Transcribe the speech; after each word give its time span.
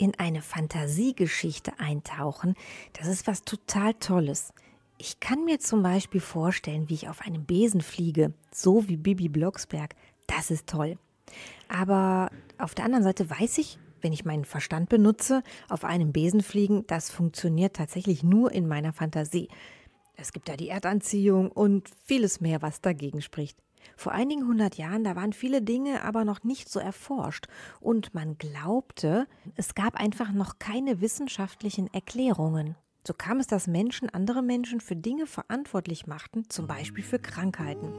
in 0.00 0.14
eine 0.18 0.40
Fantasiegeschichte 0.40 1.78
eintauchen, 1.78 2.54
das 2.94 3.06
ist 3.06 3.26
was 3.26 3.42
total 3.42 3.94
Tolles. 3.94 4.52
Ich 4.96 5.20
kann 5.20 5.44
mir 5.44 5.58
zum 5.60 5.82
Beispiel 5.82 6.20
vorstellen, 6.20 6.88
wie 6.88 6.94
ich 6.94 7.08
auf 7.08 7.20
einem 7.22 7.44
Besen 7.44 7.80
fliege, 7.80 8.32
so 8.52 8.88
wie 8.88 8.96
Bibi 8.96 9.28
Blocksberg. 9.28 9.94
Das 10.26 10.50
ist 10.50 10.66
toll. 10.66 10.98
Aber 11.68 12.30
auf 12.58 12.74
der 12.74 12.84
anderen 12.84 13.04
Seite 13.04 13.28
weiß 13.28 13.58
ich, 13.58 13.78
wenn 14.00 14.12
ich 14.12 14.24
meinen 14.24 14.44
Verstand 14.44 14.88
benutze, 14.88 15.42
auf 15.68 15.84
einem 15.84 16.12
Besen 16.12 16.42
fliegen, 16.42 16.86
das 16.86 17.10
funktioniert 17.10 17.76
tatsächlich 17.76 18.22
nur 18.22 18.52
in 18.52 18.66
meiner 18.66 18.92
Fantasie. 18.92 19.48
Es 20.16 20.32
gibt 20.32 20.48
da 20.48 20.56
die 20.56 20.68
Erdanziehung 20.68 21.50
und 21.50 21.88
vieles 22.04 22.40
mehr, 22.40 22.62
was 22.62 22.80
dagegen 22.80 23.22
spricht. 23.22 23.58
Vor 23.96 24.12
einigen 24.12 24.46
hundert 24.46 24.76
Jahren, 24.76 25.04
da 25.04 25.16
waren 25.16 25.32
viele 25.32 25.62
Dinge 25.62 26.02
aber 26.02 26.24
noch 26.24 26.44
nicht 26.44 26.68
so 26.68 26.80
erforscht 26.80 27.46
und 27.80 28.14
man 28.14 28.38
glaubte, 28.38 29.26
es 29.56 29.74
gab 29.74 29.94
einfach 29.94 30.32
noch 30.32 30.58
keine 30.58 31.00
wissenschaftlichen 31.00 31.92
Erklärungen. 31.92 32.76
So 33.06 33.14
kam 33.14 33.40
es, 33.40 33.46
dass 33.46 33.66
Menschen 33.66 34.10
andere 34.10 34.42
Menschen 34.42 34.80
für 34.80 34.94
Dinge 34.94 35.26
verantwortlich 35.26 36.06
machten, 36.06 36.50
zum 36.50 36.66
Beispiel 36.66 37.02
für 37.02 37.18
Krankheiten. 37.18 37.92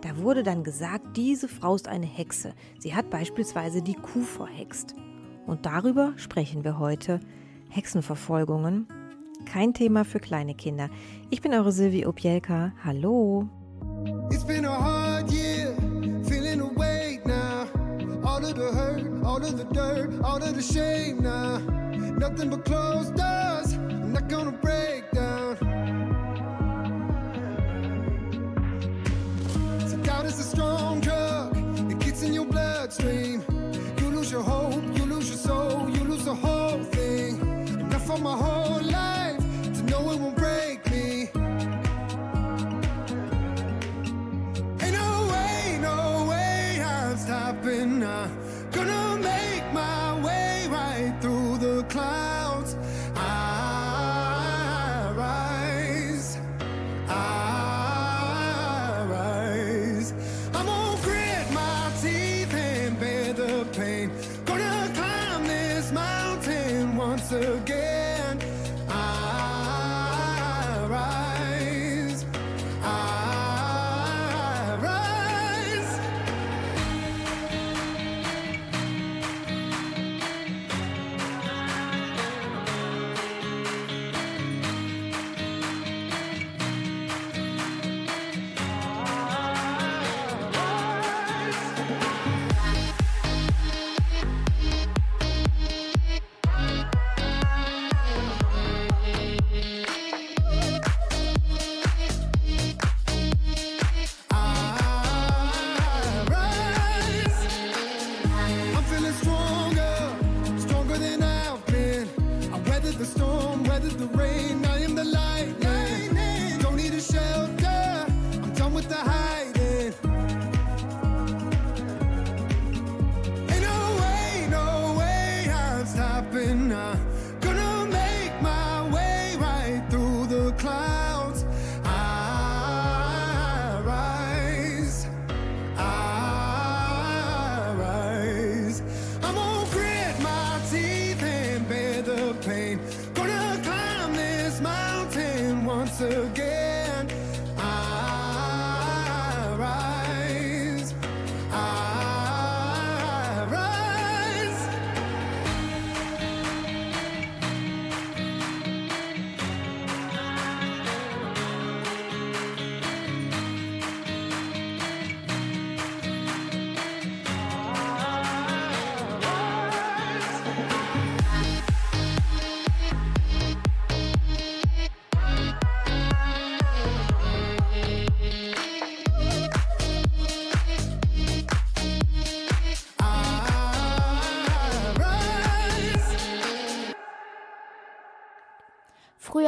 Da 0.00 0.16
wurde 0.18 0.42
dann 0.42 0.64
gesagt, 0.64 1.16
diese 1.18 1.48
Frau 1.48 1.74
ist 1.74 1.86
eine 1.86 2.06
Hexe. 2.06 2.54
Sie 2.78 2.94
hat 2.94 3.10
beispielsweise 3.10 3.82
die 3.82 3.94
Kuh 3.94 4.22
verhext. 4.22 4.94
Und 5.46 5.66
darüber 5.66 6.14
sprechen 6.16 6.64
wir 6.64 6.78
heute. 6.78 7.20
Hexenverfolgungen. 7.68 8.88
Kein 9.44 9.74
Thema 9.74 10.04
für 10.04 10.18
kleine 10.18 10.54
Kinder. 10.54 10.88
Ich 11.28 11.42
bin 11.42 11.52
eure 11.52 11.70
Silvi 11.72 12.06
Opielka. 12.06 12.72
Hallo. 12.82 13.48
It's 14.30 14.44
been 14.44 14.64
a 14.64 14.70
hard 14.70 15.07
All 18.38 18.46
of 18.46 18.54
the 18.54 18.70
hurt, 18.70 19.24
all 19.24 19.44
of 19.44 19.58
the 19.58 19.64
dirt, 19.64 20.10
all 20.22 20.40
of 20.40 20.54
the 20.54 20.62
shame 20.62 21.18
now. 21.24 21.58
Nothing 22.22 22.50
but 22.50 22.64
closed 22.64 23.16
doors, 23.16 23.72
I'm 23.72 24.12
not 24.12 24.28
gonna 24.28 24.52
break 24.52 25.10
down. 25.10 25.56
So 29.88 29.96
doubt 30.04 30.26
is 30.26 30.38
a 30.38 30.44
strong 30.44 31.00
drug, 31.00 31.56
it 31.90 31.98
gets 31.98 32.22
in 32.22 32.32
your 32.32 32.44
bloodstream. 32.44 33.42
You 33.98 34.10
lose 34.10 34.30
your 34.30 34.44
hope, 34.44 34.84
you 34.96 35.04
lose 35.04 35.28
your 35.30 35.38
soul, 35.38 35.90
you 35.90 36.04
lose 36.04 36.24
the 36.24 36.36
whole 36.36 36.84
thing. 36.84 37.40
Enough 37.80 38.08
of 38.08 38.22
my 38.22 38.36
whole 38.36 38.80
life 38.82 38.87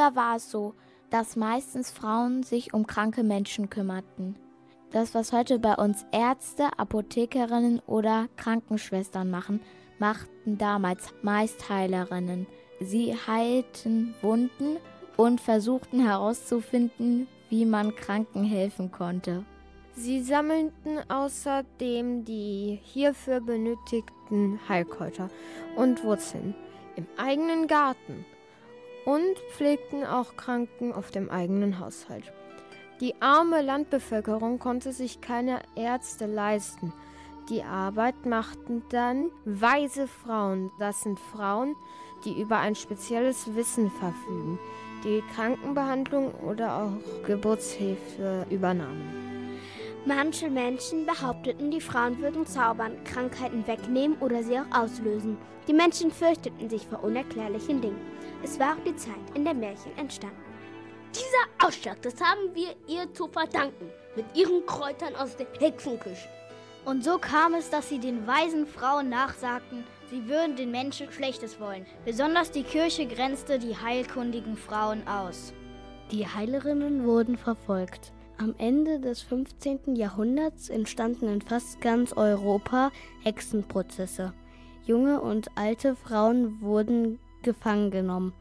Früher 0.00 0.16
war 0.16 0.36
es 0.36 0.50
so, 0.50 0.72
dass 1.10 1.36
meistens 1.36 1.90
Frauen 1.90 2.42
sich 2.42 2.72
um 2.72 2.86
kranke 2.86 3.22
Menschen 3.22 3.68
kümmerten. 3.68 4.34
Das, 4.92 5.14
was 5.14 5.30
heute 5.30 5.58
bei 5.58 5.74
uns 5.74 6.06
Ärzte, 6.10 6.68
Apothekerinnen 6.78 7.82
oder 7.86 8.28
Krankenschwestern 8.36 9.30
machen, 9.30 9.60
machten 9.98 10.56
damals 10.56 11.12
meist 11.20 11.68
Heilerinnen. 11.68 12.46
Sie 12.80 13.14
heilten 13.14 14.14
Wunden 14.22 14.78
und 15.18 15.38
versuchten 15.38 16.00
herauszufinden, 16.00 17.28
wie 17.50 17.66
man 17.66 17.94
Kranken 17.94 18.44
helfen 18.44 18.90
konnte. 18.90 19.44
Sie 19.92 20.22
sammelten 20.22 20.98
außerdem 21.10 22.24
die 22.24 22.80
hierfür 22.82 23.42
benötigten 23.42 24.60
Heilkräuter 24.66 25.28
und 25.76 26.02
Wurzeln 26.04 26.54
im 26.96 27.06
eigenen 27.18 27.66
Garten 27.66 28.24
und 29.04 29.38
pflegten 29.50 30.04
auch 30.04 30.36
Kranken 30.36 30.92
auf 30.92 31.10
dem 31.10 31.30
eigenen 31.30 31.78
Haushalt. 31.78 32.32
Die 33.00 33.14
arme 33.20 33.62
Landbevölkerung 33.62 34.58
konnte 34.58 34.92
sich 34.92 35.20
keine 35.20 35.60
Ärzte 35.74 36.26
leisten. 36.26 36.92
Die 37.48 37.62
Arbeit 37.62 38.26
machten 38.26 38.82
dann 38.90 39.30
weise 39.44 40.06
Frauen. 40.06 40.70
Das 40.78 41.02
sind 41.02 41.18
Frauen, 41.18 41.74
die 42.24 42.38
über 42.40 42.58
ein 42.58 42.74
spezielles 42.74 43.54
Wissen 43.54 43.90
verfügen, 43.90 44.58
die 45.02 45.22
Krankenbehandlung 45.34 46.32
oder 46.34 46.82
auch 46.82 47.26
Geburtshilfe 47.26 48.46
übernahmen. 48.50 49.58
Manche 50.06 50.48
Menschen 50.48 51.04
behaupteten, 51.06 51.70
die 51.70 51.80
Frauen 51.80 52.18
würden 52.20 52.46
zaubern, 52.46 53.02
Krankheiten 53.04 53.66
wegnehmen 53.66 54.16
oder 54.20 54.42
sie 54.42 54.58
auch 54.58 54.82
auslösen. 54.82 55.36
Die 55.68 55.74
Menschen 55.74 56.10
fürchteten 56.10 56.70
sich 56.70 56.86
vor 56.86 57.04
unerklärlichen 57.04 57.80
Dingen. 57.80 58.19
Es 58.42 58.58
war 58.58 58.74
auch 58.74 58.84
die 58.84 58.96
Zeit, 58.96 59.14
in 59.34 59.44
der 59.44 59.54
Märchen 59.54 59.96
entstanden. 59.98 60.36
Dieser 61.14 61.66
Ausschlag, 61.66 62.00
das 62.02 62.20
haben 62.20 62.54
wir 62.54 62.74
ihr 62.86 63.12
zu 63.12 63.28
verdanken. 63.28 63.90
Mit 64.16 64.24
ihren 64.34 64.64
Kräutern 64.64 65.14
aus 65.16 65.36
der 65.36 65.46
Hexenküche. 65.58 66.28
Und 66.84 67.04
so 67.04 67.18
kam 67.18 67.54
es, 67.54 67.68
dass 67.68 67.88
sie 67.88 67.98
den 67.98 68.26
weisen 68.26 68.66
Frauen 68.66 69.10
nachsagten, 69.10 69.84
sie 70.10 70.26
würden 70.28 70.56
den 70.56 70.70
Menschen 70.70 71.12
Schlechtes 71.12 71.60
wollen. 71.60 71.84
Besonders 72.04 72.50
die 72.50 72.62
Kirche 72.62 73.06
grenzte 73.06 73.58
die 73.58 73.76
heilkundigen 73.76 74.56
Frauen 74.56 75.06
aus. 75.06 75.52
Die 76.10 76.26
Heilerinnen 76.26 77.04
wurden 77.04 77.36
verfolgt. 77.36 78.12
Am 78.38 78.54
Ende 78.56 79.00
des 79.00 79.20
15. 79.20 79.96
Jahrhunderts 79.96 80.70
entstanden 80.70 81.28
in 81.28 81.42
fast 81.42 81.80
ganz 81.82 82.14
Europa 82.14 82.90
Hexenprozesse. 83.22 84.32
Junge 84.86 85.20
und 85.20 85.48
alte 85.56 85.94
Frauen 85.94 86.62
wurden 86.62 87.18
gefangen 87.42 87.90
genommen. 87.90 88.32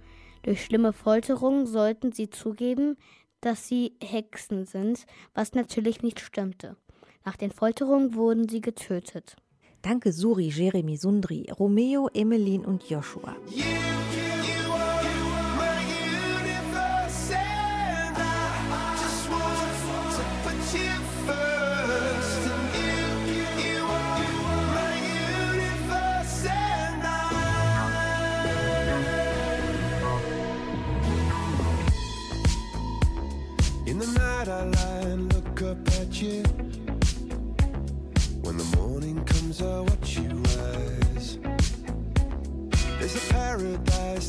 Durch 0.44 0.64
schlimme 0.64 0.94
Folterungen 0.94 1.66
sollten 1.66 2.12
sie 2.12 2.30
zugeben, 2.30 2.98
dass 3.42 3.68
sie 3.68 3.94
Hexen 4.02 4.66
sind, 4.66 5.06
was 5.34 5.54
natürlich 5.54 6.02
nicht 6.02 6.20
stimmte. 6.20 6.76
Nach 7.26 7.36
den 7.36 7.52
Folterungen 7.52 8.16
wurden 8.16 8.48
sie 8.48 8.62
getötet. 8.62 9.36
Danke 9.82 10.12
Suri, 10.12 10.50
Jeremy, 10.50 10.98
Sundri, 10.98 11.50
Romeo, 11.58 12.10
Emeline 12.14 12.66
und 12.66 12.90
Joshua. 12.90 13.36
In 13.56 13.99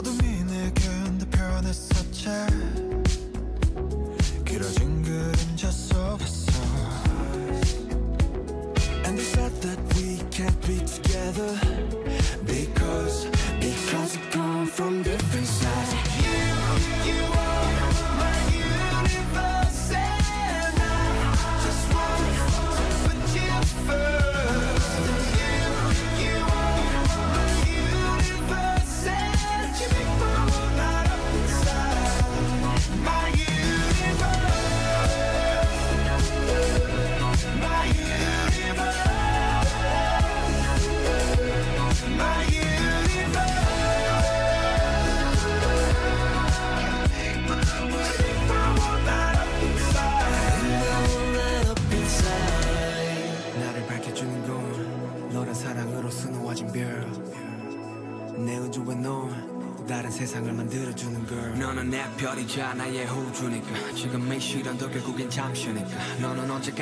어둠이 0.00 0.44
내겐 0.44 1.18
더 1.18 1.26
변했었지 1.30 2.89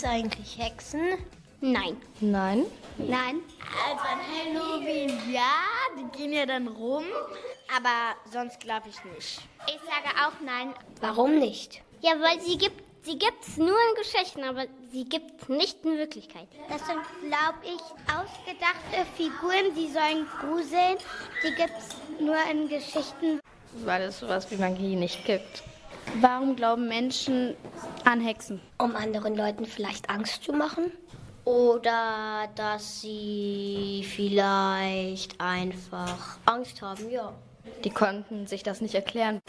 es 0.00 0.04
eigentlich 0.04 0.58
Hexen? 0.58 1.18
Nein. 1.60 1.96
Nein. 2.20 2.64
Nein. 2.96 3.40
Also 3.86 4.02
an 4.04 4.18
Halloween, 4.32 5.10
ja, 5.30 5.60
die 5.96 6.18
gehen 6.18 6.32
ja 6.32 6.46
dann 6.46 6.68
rum, 6.68 7.04
aber 7.76 8.16
sonst 8.32 8.60
glaube 8.60 8.88
ich 8.88 9.04
nicht. 9.14 9.40
Ich 9.66 9.80
sage 9.84 10.16
auch 10.26 10.40
nein. 10.44 10.74
Warum 11.00 11.38
nicht? 11.38 11.82
Ja, 12.00 12.12
weil 12.20 12.40
sie 12.40 12.56
gibt 12.56 12.82
sie 13.02 13.18
gibt's 13.18 13.56
nur 13.56 13.68
in 13.68 13.96
Geschichten, 13.96 14.44
aber 14.44 14.66
sie 14.90 15.04
gibt's 15.04 15.48
nicht 15.48 15.84
in 15.84 15.98
Wirklichkeit. 15.98 16.48
Das 16.68 16.86
sind, 16.86 17.00
glaube 17.26 17.58
ich, 17.64 17.80
ausgedachte 18.10 19.06
Figuren, 19.16 19.74
die 19.74 19.90
sollen 19.90 20.26
gruseln. 20.40 20.96
Die 21.44 21.54
gibt's 21.54 21.96
nur 22.18 22.36
in 22.50 22.68
Geschichten. 22.68 23.40
Weil 23.84 24.02
es 24.02 24.20
sowas 24.20 24.50
wie 24.50 24.56
Magie 24.56 24.96
nicht 24.96 25.24
gibt. 25.24 25.62
Warum 26.18 26.56
glauben 26.56 26.88
Menschen 26.88 27.54
an 28.04 28.20
Hexen? 28.20 28.60
Um 28.78 28.96
anderen 28.96 29.36
Leuten 29.36 29.64
vielleicht 29.64 30.10
Angst 30.10 30.42
zu 30.42 30.52
machen? 30.52 30.92
Oder 31.44 32.48
dass 32.54 33.00
sie 33.00 34.04
vielleicht 34.06 35.40
einfach 35.40 36.38
Angst 36.44 36.82
haben, 36.82 37.08
ja. 37.10 37.32
Die 37.84 37.90
konnten 37.90 38.46
sich 38.46 38.62
das 38.62 38.80
nicht 38.80 38.94
erklären. 38.94 39.40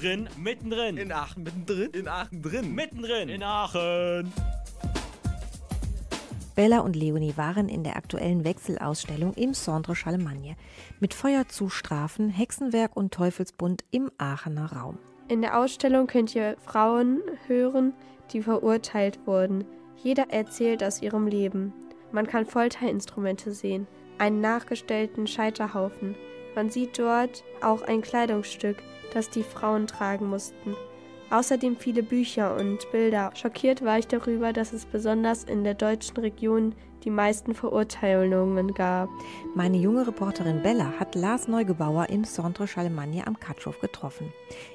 Drin, 0.00 0.28
mittendrin. 0.38 0.96
In 0.96 1.12
Aachen 1.12 1.42
mittendrin. 1.42 1.90
In 1.92 2.08
Aachen 2.08 2.42
drin. 2.42 2.74
Mittendrin. 2.74 3.28
In 3.28 3.42
Aachen. 3.42 4.32
Bella 6.56 6.80
und 6.80 6.96
Leonie 6.96 7.36
waren 7.36 7.68
in 7.68 7.84
der 7.84 7.96
aktuellen 7.96 8.44
Wechselausstellung 8.44 9.34
im 9.34 9.54
Centre 9.54 9.94
Charlemagne 9.94 10.56
mit 11.00 11.14
Feuer 11.14 11.48
zu 11.48 11.68
Strafen, 11.68 12.28
Hexenwerk 12.28 12.96
und 12.96 13.14
Teufelsbund 13.14 13.84
im 13.90 14.10
Aachener 14.18 14.72
Raum. 14.72 14.98
In 15.28 15.42
der 15.42 15.58
Ausstellung 15.58 16.06
könnt 16.06 16.34
ihr 16.34 16.56
Frauen 16.58 17.22
hören, 17.46 17.92
die 18.32 18.42
verurteilt 18.42 19.20
wurden. 19.26 19.64
Jeder 20.02 20.30
erzählt 20.30 20.82
aus 20.82 21.00
ihrem 21.00 21.26
Leben. 21.26 21.72
Man 22.12 22.26
kann 22.26 22.46
Folterinstrumente 22.46 23.52
sehen, 23.52 23.86
einen 24.18 24.40
nachgestellten 24.40 25.26
Scheiterhaufen. 25.26 26.14
Man 26.54 26.68
sieht 26.68 26.98
dort 26.98 27.44
auch 27.62 27.82
ein 27.82 28.02
Kleidungsstück, 28.02 28.82
das 29.14 29.30
die 29.30 29.42
Frauen 29.42 29.86
tragen 29.86 30.26
mussten. 30.26 30.76
Außerdem 31.30 31.76
viele 31.76 32.02
Bücher 32.02 32.56
und 32.56 32.90
Bilder. 32.90 33.30
Schockiert 33.34 33.84
war 33.84 33.98
ich 33.98 34.08
darüber, 34.08 34.52
dass 34.52 34.72
es 34.72 34.84
besonders 34.84 35.44
in 35.44 35.62
der 35.62 35.74
deutschen 35.74 36.16
Region 36.16 36.74
die 37.04 37.10
meisten 37.10 37.54
Verurteilungen 37.54 38.74
gab. 38.74 39.08
Meine 39.54 39.78
junge 39.78 40.06
Reporterin 40.06 40.62
Bella 40.62 40.92
hat 40.98 41.14
Lars 41.14 41.48
Neugebauer 41.48 42.08
im 42.10 42.24
Centre 42.24 42.66
Charlemagne 42.66 43.26
am 43.26 43.38
Katschhof 43.38 43.78
getroffen. 43.80 44.32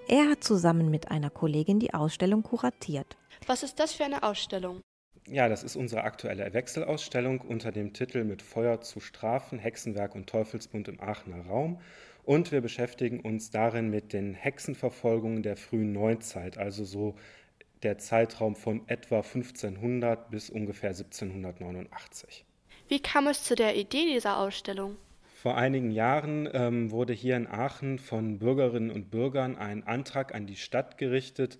Er 0.07 0.29
hat 0.29 0.43
zusammen 0.43 0.89
mit 0.89 1.11
einer 1.11 1.29
Kollegin 1.29 1.79
die 1.79 1.93
Ausstellung 1.93 2.41
kuratiert. 2.41 3.17
Was 3.47 3.61
ist 3.61 3.79
das 3.79 3.93
für 3.93 4.05
eine 4.05 4.23
Ausstellung? 4.23 4.81
Ja, 5.27 5.49
das 5.49 5.63
ist 5.63 5.75
unsere 5.75 6.03
aktuelle 6.03 6.53
Wechselausstellung 6.53 7.41
unter 7.41 7.71
dem 7.71 7.93
Titel 7.93 8.23
Mit 8.23 8.43
Feuer 8.43 8.81
zu 8.81 8.99
strafen, 8.99 9.57
Hexenwerk 9.57 10.13
und 10.13 10.27
Teufelsbund 10.27 10.87
im 10.87 11.01
Aachener 11.01 11.47
Raum. 11.47 11.79
Und 12.25 12.51
wir 12.51 12.61
beschäftigen 12.61 13.19
uns 13.19 13.51
darin 13.51 13.89
mit 13.89 14.11
den 14.11 14.33
Hexenverfolgungen 14.33 15.43
der 15.43 15.55
frühen 15.55 15.93
Neuzeit, 15.93 16.57
also 16.57 16.83
so 16.83 17.15
der 17.83 17.99
Zeitraum 17.99 18.55
von 18.55 18.81
etwa 18.87 19.17
1500 19.17 20.31
bis 20.31 20.49
ungefähr 20.49 20.89
1789. 20.89 22.43
Wie 22.87 22.99
kam 22.99 23.27
es 23.27 23.43
zu 23.43 23.55
der 23.55 23.75
Idee 23.75 24.05
dieser 24.11 24.39
Ausstellung? 24.39 24.97
Vor 25.35 25.55
einigen 25.55 25.91
Jahren 25.91 26.49
ähm, 26.51 26.89
wurde 26.89 27.13
hier 27.13 27.37
in 27.37 27.45
Aachen 27.45 27.99
von 27.99 28.39
Bürgerinnen 28.39 28.89
und 28.89 29.11
Bürgern 29.11 29.55
ein 29.55 29.85
Antrag 29.85 30.33
an 30.33 30.47
die 30.47 30.55
Stadt 30.55 30.97
gerichtet, 30.97 31.59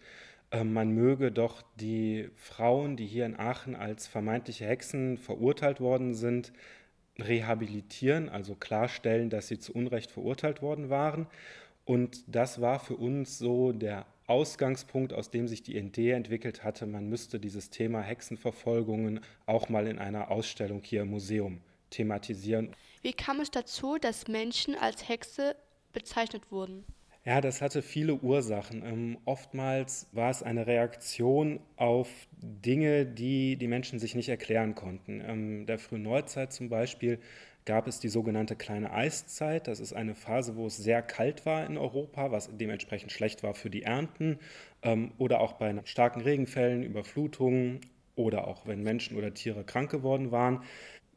äh, 0.49 0.63
man 0.63 0.89
möge 0.89 1.31
doch 1.31 1.61
die 1.75 2.29
Frauen, 2.35 2.95
die 2.95 3.05
hier 3.05 3.27
in 3.27 3.37
Aachen 3.37 3.75
als 3.75 4.07
vermeintliche 4.07 4.65
Hexen 4.65 5.17
verurteilt 5.17 5.79
worden 5.79 6.15
sind, 6.15 6.51
rehabilitieren, 7.19 8.29
also 8.29 8.55
klarstellen, 8.55 9.29
dass 9.29 9.47
sie 9.47 9.59
zu 9.59 9.73
Unrecht 9.73 10.11
verurteilt 10.11 10.61
worden 10.61 10.89
waren. 10.89 11.27
Und 11.85 12.23
das 12.27 12.61
war 12.61 12.79
für 12.79 12.95
uns 12.95 13.37
so 13.37 13.71
der 13.71 14.05
Ausgangspunkt, 14.27 15.13
aus 15.13 15.29
dem 15.29 15.47
sich 15.47 15.61
die 15.61 15.77
Idee 15.77 16.11
entwickelt 16.11 16.63
hatte, 16.63 16.87
man 16.87 17.07
müsste 17.07 17.39
dieses 17.39 17.69
Thema 17.69 18.01
Hexenverfolgungen 18.01 19.19
auch 19.45 19.69
mal 19.69 19.87
in 19.87 19.99
einer 19.99 20.31
Ausstellung 20.31 20.81
hier 20.83 21.03
im 21.03 21.11
Museum 21.11 21.61
thematisieren. 21.91 22.75
Wie 23.03 23.13
kam 23.13 23.39
es 23.39 23.51
dazu, 23.51 23.97
dass 23.99 24.27
Menschen 24.27 24.75
als 24.75 25.07
Hexe 25.07 25.55
bezeichnet 25.93 26.51
wurden? 26.51 26.83
Ja, 27.25 27.41
das 27.41 27.61
hatte 27.61 27.81
viele 27.81 28.13
Ursachen. 28.15 28.83
Ähm, 28.85 29.17
oftmals 29.25 30.07
war 30.11 30.29
es 30.29 30.43
eine 30.43 30.67
Reaktion 30.67 31.59
auf 31.75 32.07
Dinge, 32.39 33.05
die 33.05 33.55
die 33.57 33.67
Menschen 33.67 33.97
sich 33.99 34.13
nicht 34.13 34.29
erklären 34.29 34.75
konnten. 34.75 35.21
Ähm, 35.25 35.65
der 35.65 35.79
frühen 35.79 36.03
Neuzeit 36.03 36.53
zum 36.53 36.69
Beispiel 36.69 37.19
gab 37.65 37.87
es 37.87 37.99
die 37.99 38.09
sogenannte 38.09 38.55
kleine 38.55 38.91
Eiszeit. 38.93 39.67
Das 39.67 39.79
ist 39.79 39.91
eine 39.93 40.13
Phase, 40.13 40.55
wo 40.55 40.67
es 40.67 40.77
sehr 40.77 41.01
kalt 41.01 41.47
war 41.47 41.65
in 41.65 41.77
Europa, 41.77 42.31
was 42.31 42.47
dementsprechend 42.55 43.11
schlecht 43.11 43.41
war 43.41 43.55
für 43.55 43.71
die 43.71 43.81
Ernten 43.83 44.37
ähm, 44.83 45.11
oder 45.17 45.39
auch 45.41 45.53
bei 45.53 45.73
starken 45.85 46.21
Regenfällen, 46.21 46.83
Überflutungen 46.83 47.81
oder 48.15 48.47
auch 48.47 48.67
wenn 48.67 48.83
Menschen 48.83 49.17
oder 49.17 49.33
Tiere 49.33 49.63
krank 49.63 49.89
geworden 49.89 50.31
waren, 50.31 50.61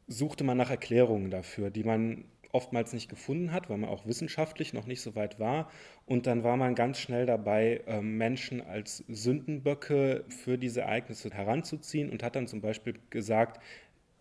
suchte 0.07 0.43
man 0.43 0.57
nach 0.57 0.71
Erklärungen 0.71 1.29
dafür, 1.31 1.69
die 1.69 1.83
man 1.83 2.25
oftmals 2.51 2.93
nicht 2.93 3.09
gefunden 3.09 3.51
hat, 3.51 3.69
weil 3.69 3.77
man 3.77 3.89
auch 3.89 4.05
wissenschaftlich 4.05 4.73
noch 4.73 4.85
nicht 4.85 5.01
so 5.01 5.15
weit 5.15 5.39
war. 5.39 5.69
Und 6.05 6.27
dann 6.27 6.43
war 6.43 6.57
man 6.57 6.75
ganz 6.75 6.99
schnell 6.99 7.25
dabei, 7.25 7.81
ähm, 7.87 8.17
Menschen 8.17 8.61
als 8.61 9.03
Sündenböcke 9.07 10.25
für 10.29 10.57
diese 10.57 10.81
Ereignisse 10.81 11.29
heranzuziehen 11.29 12.09
und 12.09 12.23
hat 12.23 12.35
dann 12.35 12.47
zum 12.47 12.61
Beispiel 12.61 12.95
gesagt, 13.09 13.61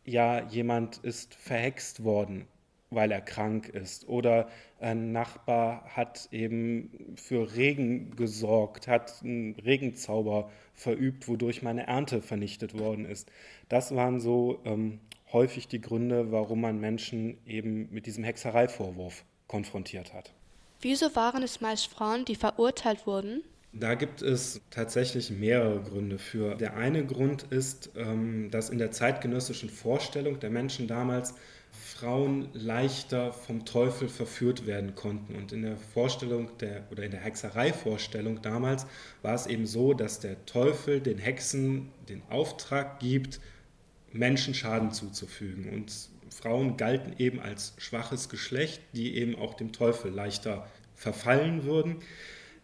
ja, 0.05 0.43
jemand 0.49 0.99
ist 0.99 1.35
verhext 1.35 2.05
worden, 2.05 2.47
weil 2.91 3.11
er 3.13 3.21
krank 3.21 3.69
ist. 3.69 4.09
Oder 4.09 4.49
ein 4.81 5.13
Nachbar 5.13 5.85
hat 5.95 6.29
eben 6.33 7.15
für 7.17 7.55
Regen 7.57 8.17
gesorgt, 8.17 8.89
hat 8.89 9.23
einen 9.23 9.55
Regenzauber 9.55 10.51
verübt, 10.75 11.29
wodurch 11.29 11.63
meine 11.63 11.87
Ernte 11.87 12.23
vernichtet 12.23 12.79
worden 12.79 13.05
ist. 13.05 13.31
Das 13.69 13.95
waren 13.95 14.21
so 14.21 14.61
ähm, 14.65 15.01
häufig 15.33 15.69
die 15.69 15.81
Gründe, 15.81 16.33
warum 16.33 16.61
man 16.61 16.81
Menschen 16.81 17.39
eben 17.47 17.89
mit 17.93 18.07
diesem 18.07 18.25
Hexereivorwurf 18.25 19.25
konfrontiert 19.47 20.13
hat. 20.13 20.33
Wieso 20.81 21.15
waren 21.17 21.43
es 21.43 21.61
meist 21.61 21.89
Frauen, 21.89 22.25
die 22.25 22.37
verurteilt 22.37 23.07
wurden? 23.07 23.43
Da 23.73 23.95
gibt 23.95 24.23
es 24.23 24.61
tatsächlich 24.71 25.31
mehrere 25.31 25.83
Gründe 25.83 26.19
für. 26.19 26.55
Der 26.55 26.77
eine 26.77 27.05
Grund 27.05 27.45
ist, 27.51 27.91
ähm, 27.97 28.51
dass 28.51 28.71
in 28.71 28.79
der 28.79 28.93
zeitgenössischen 28.93 29.69
Vorstellung 29.69 30.41
der 30.41 30.51
Menschen 30.51 30.89
damals 30.89 31.35
Frauen 31.71 32.49
leichter 32.55 33.33
vom 33.33 33.67
Teufel 33.67 34.09
verführt 34.09 34.67
werden 34.67 34.95
konnten. 34.95 35.35
Und 35.35 35.53
in 35.53 35.63
der 35.63 35.77
Vorstellung 35.77 36.57
der 36.59 36.85
oder 36.91 37.03
in 37.03 37.11
der 37.11 37.21
Hexereivorstellung 37.21 38.41
damals 38.41 38.87
war 39.21 39.35
es 39.35 39.47
eben 39.47 39.67
so, 39.67 39.93
dass 39.93 40.21
der 40.21 40.47
Teufel 40.47 41.01
den 41.01 41.19
Hexen 41.19 41.91
den 42.09 42.23
Auftrag 42.31 43.01
gibt, 43.01 43.41
Menschen 44.13 44.55
Schaden 44.55 44.93
zuzufügen. 44.93 45.69
Und 45.71 45.93
Frauen 46.31 46.77
galten 46.77 47.15
eben 47.19 47.41
als 47.41 47.75
schwaches 47.79 48.29
Geschlecht, 48.29 48.81
die 48.93 49.17
eben 49.17 49.37
auch 49.37 49.55
dem 49.55 49.73
Teufel 49.73 50.13
leichter 50.13 50.67
verfallen 50.95 51.65
würden. 51.65 51.97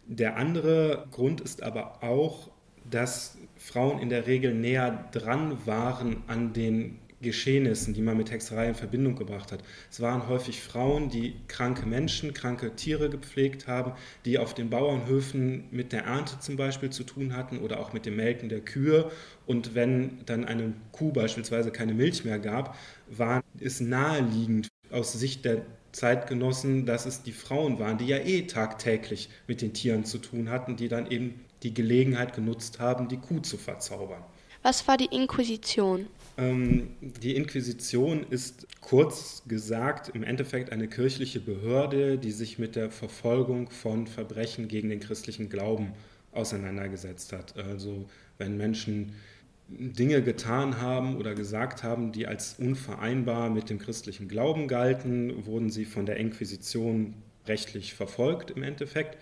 Der 0.07 0.37
andere 0.37 1.07
Grund 1.11 1.41
ist 1.41 1.63
aber 1.63 2.03
auch, 2.03 2.51
dass 2.89 3.37
Frauen 3.57 3.99
in 3.99 4.09
der 4.09 4.27
Regel 4.27 4.53
näher 4.53 5.09
dran 5.11 5.65
waren 5.65 6.23
an 6.27 6.53
den 6.53 6.99
Geschehnissen, 7.25 7.93
die 7.93 8.01
man 8.01 8.15
mit 8.15 8.31
Hexerei 8.31 8.69
in 8.69 8.75
Verbindung 8.75 9.17
gebracht 9.17 9.51
hat. 9.51 9.61
Es 9.91 9.99
waren 9.99 10.29
häufig 10.29 10.61
Frauen, 10.61 11.09
die 11.09 11.35
kranke 11.49 11.85
Menschen, 11.85 12.33
kranke 12.33 12.75
Tiere 12.75 13.09
gepflegt 13.09 13.67
haben, 13.67 13.91
die 14.23 14.39
auf 14.39 14.53
den 14.53 14.69
Bauernhöfen 14.69 15.65
mit 15.71 15.91
der 15.91 16.05
Ernte 16.05 16.39
zum 16.39 16.55
Beispiel 16.55 16.91
zu 16.91 17.03
tun 17.03 17.35
hatten 17.35 17.59
oder 17.59 17.81
auch 17.81 17.91
mit 17.91 18.05
dem 18.05 18.15
Melken 18.15 18.47
der 18.47 18.61
Kühe. 18.61 19.11
Und 19.45 19.75
wenn 19.75 20.19
dann 20.25 20.45
eine 20.45 20.73
Kuh 20.93 21.11
beispielsweise 21.11 21.71
keine 21.71 21.93
Milch 21.93 22.23
mehr 22.23 22.39
gab, 22.39 22.77
war 23.09 23.43
es 23.59 23.81
naheliegend 23.81 24.69
aus 24.91 25.11
Sicht 25.11 25.43
der 25.43 25.65
Zeitgenossen, 25.91 26.85
dass 26.85 27.05
es 27.05 27.23
die 27.23 27.31
Frauen 27.31 27.79
waren, 27.79 27.97
die 27.97 28.07
ja 28.07 28.17
eh 28.17 28.43
tagtäglich 28.43 29.29
mit 29.47 29.61
den 29.61 29.73
Tieren 29.73 30.05
zu 30.05 30.17
tun 30.19 30.49
hatten, 30.49 30.75
die 30.75 30.87
dann 30.87 31.09
eben 31.09 31.41
die 31.63 31.73
Gelegenheit 31.73 32.33
genutzt 32.33 32.79
haben, 32.79 33.07
die 33.07 33.17
Kuh 33.17 33.39
zu 33.39 33.57
verzaubern. 33.57 34.23
Was 34.61 34.87
war 34.87 34.97
die 34.97 35.05
Inquisition? 35.05 36.07
Ähm, 36.37 36.89
die 37.01 37.35
Inquisition 37.35 38.25
ist 38.29 38.67
kurz 38.81 39.43
gesagt 39.47 40.09
im 40.09 40.23
Endeffekt 40.23 40.71
eine 40.71 40.87
kirchliche 40.87 41.39
Behörde, 41.39 42.17
die 42.17 42.31
sich 42.31 42.59
mit 42.59 42.75
der 42.75 42.91
Verfolgung 42.91 43.69
von 43.69 44.07
Verbrechen 44.07 44.67
gegen 44.67 44.89
den 44.89 44.99
christlichen 44.99 45.49
Glauben 45.49 45.93
auseinandergesetzt 46.33 47.31
hat. 47.31 47.57
Also 47.57 48.09
wenn 48.37 48.57
Menschen 48.57 49.13
Dinge 49.67 50.21
getan 50.21 50.79
haben 50.79 51.17
oder 51.17 51.33
gesagt 51.33 51.83
haben, 51.83 52.11
die 52.11 52.27
als 52.27 52.55
unvereinbar 52.59 53.49
mit 53.49 53.69
dem 53.69 53.79
christlichen 53.79 54.27
Glauben 54.27 54.67
galten, 54.67 55.45
wurden 55.45 55.69
sie 55.69 55.85
von 55.85 56.05
der 56.05 56.17
Inquisition 56.17 57.15
rechtlich 57.47 57.93
verfolgt 57.93 58.51
im 58.51 58.63
Endeffekt. 58.63 59.17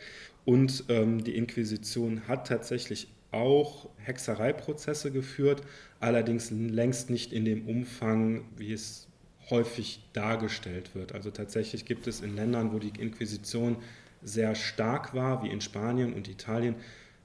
Und 0.46 0.86
ähm, 0.90 1.24
die 1.24 1.36
Inquisition 1.38 2.28
hat 2.28 2.48
tatsächlich 2.48 3.08
auch 3.32 3.90
Hexereiprozesse 3.98 5.12
geführt, 5.12 5.64
allerdings 6.04 6.52
längst 6.52 7.10
nicht 7.10 7.32
in 7.32 7.46
dem 7.46 7.68
Umfang, 7.68 8.44
wie 8.58 8.74
es 8.74 9.08
häufig 9.50 10.02
dargestellt 10.14 10.96
wird. 10.96 11.14
Also 11.14 11.32
tatsächlich 11.32 11.86
gibt 11.86 12.08
es 12.08 12.22
in 12.22 12.36
Ländern, 12.36 12.74
wo 12.74 12.80
die 12.80 13.00
Inquisition 13.00 13.78
sehr 14.22 14.56
stark 14.56 15.14
war, 15.14 15.44
wie 15.44 15.50
in 15.50 15.62
Spanien 15.62 16.14
und 16.14 16.28
Italien, 16.28 16.76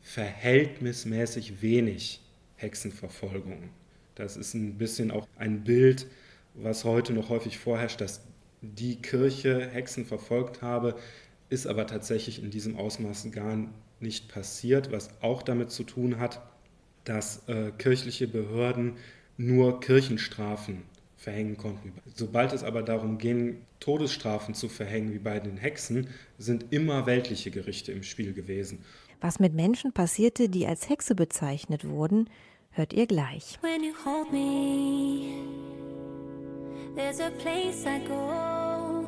verhältnismäßig 0.01 1.61
wenig 1.61 2.21
Hexenverfolgung. 2.57 3.71
Das 4.15 4.37
ist 4.37 4.55
ein 4.55 4.79
bisschen 4.79 5.11
auch 5.11 5.27
ein 5.37 5.65
Bild, 5.65 6.07
was 6.55 6.85
heute 6.85 7.13
noch 7.13 7.29
häufig 7.29 7.59
vorherrscht, 7.59 8.01
dass 8.01 8.23
die 8.63 8.97
Kirche 8.97 9.69
Hexen 9.71 10.05
verfolgt 10.07 10.63
habe, 10.63 10.97
ist 11.51 11.67
aber 11.67 11.87
tatsächlich 11.87 12.43
in 12.43 12.51
diesem 12.51 12.77
Ausmaß 12.77 13.31
gar 13.31 13.57
nicht 14.01 14.29
passiert, 14.29 14.91
was 14.93 15.11
auch 15.23 15.43
damit 15.43 15.71
zu 15.71 15.85
tun 15.85 16.19
hat, 16.19 16.41
dass 17.09 17.49
äh, 17.49 17.71
kirchliche 17.79 18.29
Behörden 18.29 18.97
nur 19.37 19.81
Kirchenstrafen 19.81 20.83
verhängen 21.17 21.57
konnten. 21.57 21.93
Sobald 22.15 22.53
es 22.53 22.63
aber 22.63 22.83
darum 22.83 23.19
ging, 23.19 23.63
Todesstrafen 23.81 24.55
zu 24.55 24.69
verhängen, 24.69 25.13
wie 25.13 25.19
bei 25.19 25.41
den 25.41 25.57
Hexen, 25.57 26.09
sind 26.39 26.67
immer 26.71 27.07
weltliche 27.07 27.51
Gerichte 27.51 27.93
im 27.93 28.03
Spiel 28.03 28.35
gewesen. 28.35 28.85
Was 29.21 29.41
mit 29.41 29.55
Menschen 29.55 29.93
passierte, 29.93 30.49
die 30.49 30.67
als 30.67 30.89
Hexe 30.89 31.15
bezeichnet 31.15 31.89
wurden, 31.89 32.29
hört 32.71 32.93
ihr 32.93 33.07
gleich. 33.07 33.59
When 33.63 33.83
you 33.83 33.93
hold 34.05 34.33
me, 34.33 35.33
there's 36.95 37.21
a 37.21 37.31
place 37.31 37.85
I 37.85 38.01
go. 38.07 39.05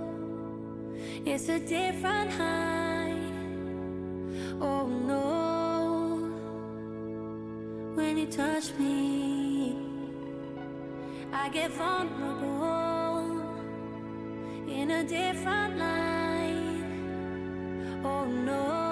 It's 1.24 1.48
a 1.48 1.58
different 1.58 2.30
high. 2.38 3.14
Oh 4.60 4.86
no. 4.86 5.49
When 7.94 8.18
you 8.18 8.26
touch 8.26 8.72
me, 8.79 9.76
I 11.33 11.48
get 11.48 11.70
vulnerable 11.72 13.40
in 14.68 14.90
a 14.90 15.05
different 15.05 15.79
light. 15.79 16.85
Oh 18.05 18.24
no. 18.26 18.89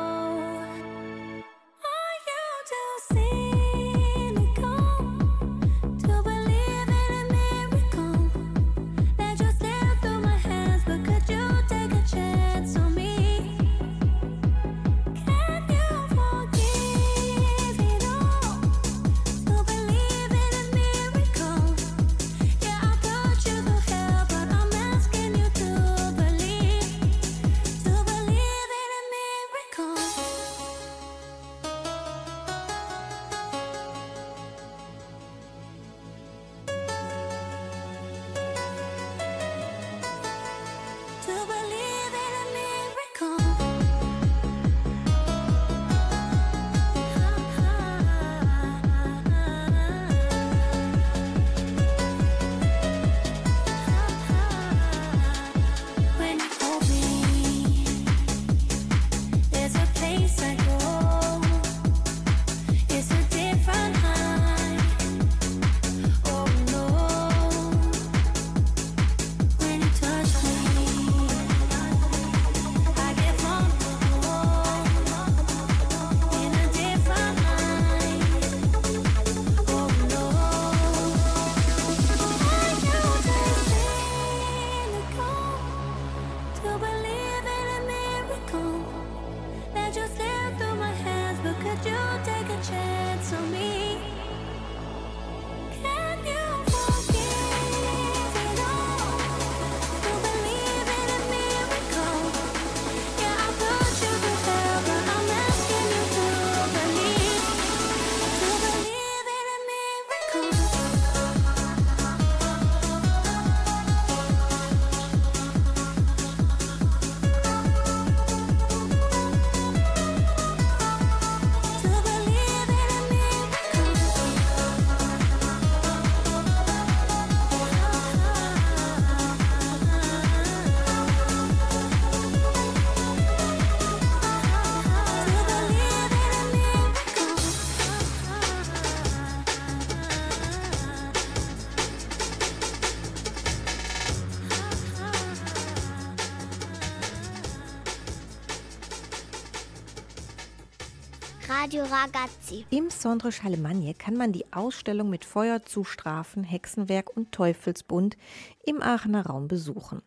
Radio 151.61 151.83
Ragazzi. 151.83 152.65
Im 152.71 152.89
Centre 152.89 153.33
Charlemagne 153.33 153.93
kann 153.93 154.17
man 154.17 154.33
die 154.33 154.45
Ausstellung 154.53 155.11
mit 155.11 155.25
Feuer 155.25 155.65
zu 155.65 155.83
Strafen, 155.83 156.45
Hexenwerk 156.45 157.17
und 157.17 157.33
Teufelsbund 157.33 158.17
im 158.65 158.81
Aachener 158.81 159.27
Raum 159.27 159.49
besuchen. 159.49 160.03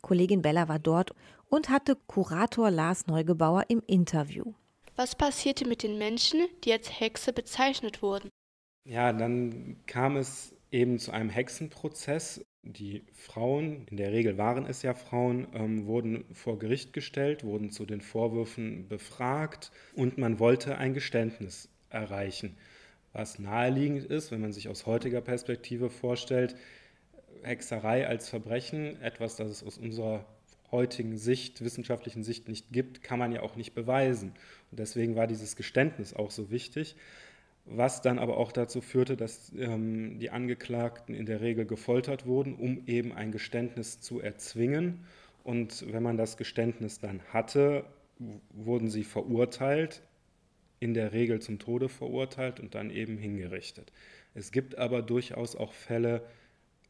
Kollegin 0.00 0.40
Bella 0.40 0.68
war 0.68 0.78
dort 0.78 1.10
und 1.50 1.68
hatte 1.68 1.98
Kurator 2.06 2.70
Lars 2.70 3.08
Neugebauer 3.08 3.64
im 3.68 3.82
Interview. 3.86 4.54
Was 4.94 5.14
passierte 5.14 5.68
mit 5.68 5.82
den 5.82 5.98
Menschen, 5.98 6.46
die 6.64 6.72
als 6.72 6.88
Hexe 6.98 7.34
bezeichnet 7.34 8.00
wurden? 8.00 8.30
Ja, 8.84 9.12
dann 9.12 9.76
kam 9.86 10.16
es 10.16 10.54
eben 10.70 10.98
zu 10.98 11.10
einem 11.10 11.28
Hexenprozess. 11.28 12.40
Die 12.72 13.04
Frauen, 13.12 13.86
in 13.90 13.96
der 13.96 14.10
Regel 14.10 14.38
waren 14.38 14.66
es 14.66 14.82
ja 14.82 14.92
Frauen, 14.92 15.46
ähm, 15.54 15.86
wurden 15.86 16.24
vor 16.32 16.58
Gericht 16.58 16.92
gestellt, 16.92 17.44
wurden 17.44 17.70
zu 17.70 17.86
den 17.86 18.00
Vorwürfen 18.00 18.88
befragt 18.88 19.70
und 19.94 20.18
man 20.18 20.40
wollte 20.40 20.76
ein 20.76 20.92
Geständnis 20.92 21.68
erreichen. 21.90 22.56
Was 23.12 23.38
naheliegend 23.38 24.04
ist, 24.04 24.32
wenn 24.32 24.40
man 24.40 24.52
sich 24.52 24.68
aus 24.68 24.84
heutiger 24.84 25.20
Perspektive 25.20 25.90
vorstellt, 25.90 26.56
Hexerei 27.42 28.08
als 28.08 28.28
Verbrechen, 28.28 29.00
etwas, 29.00 29.36
das 29.36 29.48
es 29.48 29.62
aus 29.62 29.78
unserer 29.78 30.26
heutigen 30.72 31.16
Sicht, 31.16 31.62
wissenschaftlichen 31.62 32.24
Sicht 32.24 32.48
nicht 32.48 32.72
gibt, 32.72 33.02
kann 33.04 33.20
man 33.20 33.30
ja 33.30 33.42
auch 33.42 33.54
nicht 33.54 33.74
beweisen. 33.74 34.32
Und 34.72 34.80
deswegen 34.80 35.14
war 35.14 35.28
dieses 35.28 35.54
Geständnis 35.54 36.14
auch 36.14 36.32
so 36.32 36.50
wichtig, 36.50 36.96
was 37.66 38.00
dann 38.00 38.18
aber 38.18 38.38
auch 38.38 38.52
dazu 38.52 38.80
führte, 38.80 39.16
dass 39.16 39.52
ähm, 39.58 40.18
die 40.18 40.30
Angeklagten 40.30 41.14
in 41.14 41.26
der 41.26 41.40
Regel 41.40 41.66
gefoltert 41.66 42.26
wurden, 42.26 42.54
um 42.54 42.86
eben 42.86 43.12
ein 43.12 43.32
Geständnis 43.32 44.00
zu 44.00 44.20
erzwingen. 44.20 45.04
Und 45.42 45.84
wenn 45.92 46.02
man 46.02 46.16
das 46.16 46.36
Geständnis 46.36 47.00
dann 47.00 47.20
hatte, 47.32 47.84
wurden 48.50 48.88
sie 48.88 49.04
verurteilt, 49.04 50.02
in 50.78 50.94
der 50.94 51.12
Regel 51.12 51.40
zum 51.40 51.58
Tode 51.58 51.88
verurteilt 51.88 52.60
und 52.60 52.74
dann 52.74 52.90
eben 52.90 53.18
hingerichtet. 53.18 53.92
Es 54.34 54.52
gibt 54.52 54.78
aber 54.78 55.02
durchaus 55.02 55.56
auch 55.56 55.72
Fälle, 55.72 56.22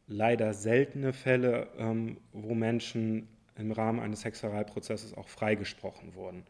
leider 0.09 0.53
seltene 0.55 1.13
Fälle, 1.13 1.69
ähm, 1.79 2.19
wo 2.33 2.55
Menschen 2.55 3.29
im 3.57 3.73
Rahmen 3.73 4.01
eines 4.01 4.25
Hexereiprozesses 4.25 5.15
auch 5.15 5.29
freigesprochen 5.29 6.15
wurden. 6.15 6.45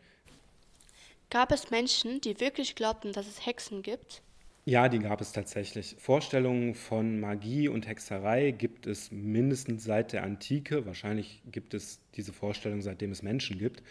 Gab 1.30 1.52
es 1.52 1.70
Menschen, 1.70 2.20
die 2.20 2.40
wirklich 2.40 2.74
glaubten, 2.74 3.12
dass 3.12 3.28
es 3.28 3.46
Hexen 3.46 3.82
gibt? 3.82 4.22
Ja, 4.68 4.88
die 4.88 4.98
gab 4.98 5.20
es 5.20 5.30
tatsächlich. 5.32 5.94
Vorstellungen 5.98 6.74
von 6.74 7.20
Magie 7.20 7.68
und 7.68 7.86
Hexerei 7.86 8.50
gibt 8.50 8.86
es 8.88 9.12
mindestens 9.12 9.84
seit 9.84 10.12
der 10.12 10.24
Antike. 10.24 10.84
Wahrscheinlich 10.86 11.40
gibt 11.46 11.72
es 11.72 12.00
diese 12.16 12.32
Vorstellung, 12.32 12.82
seitdem 12.82 13.12
es 13.12 13.22
Menschen 13.22 13.58
gibt. 13.58 13.82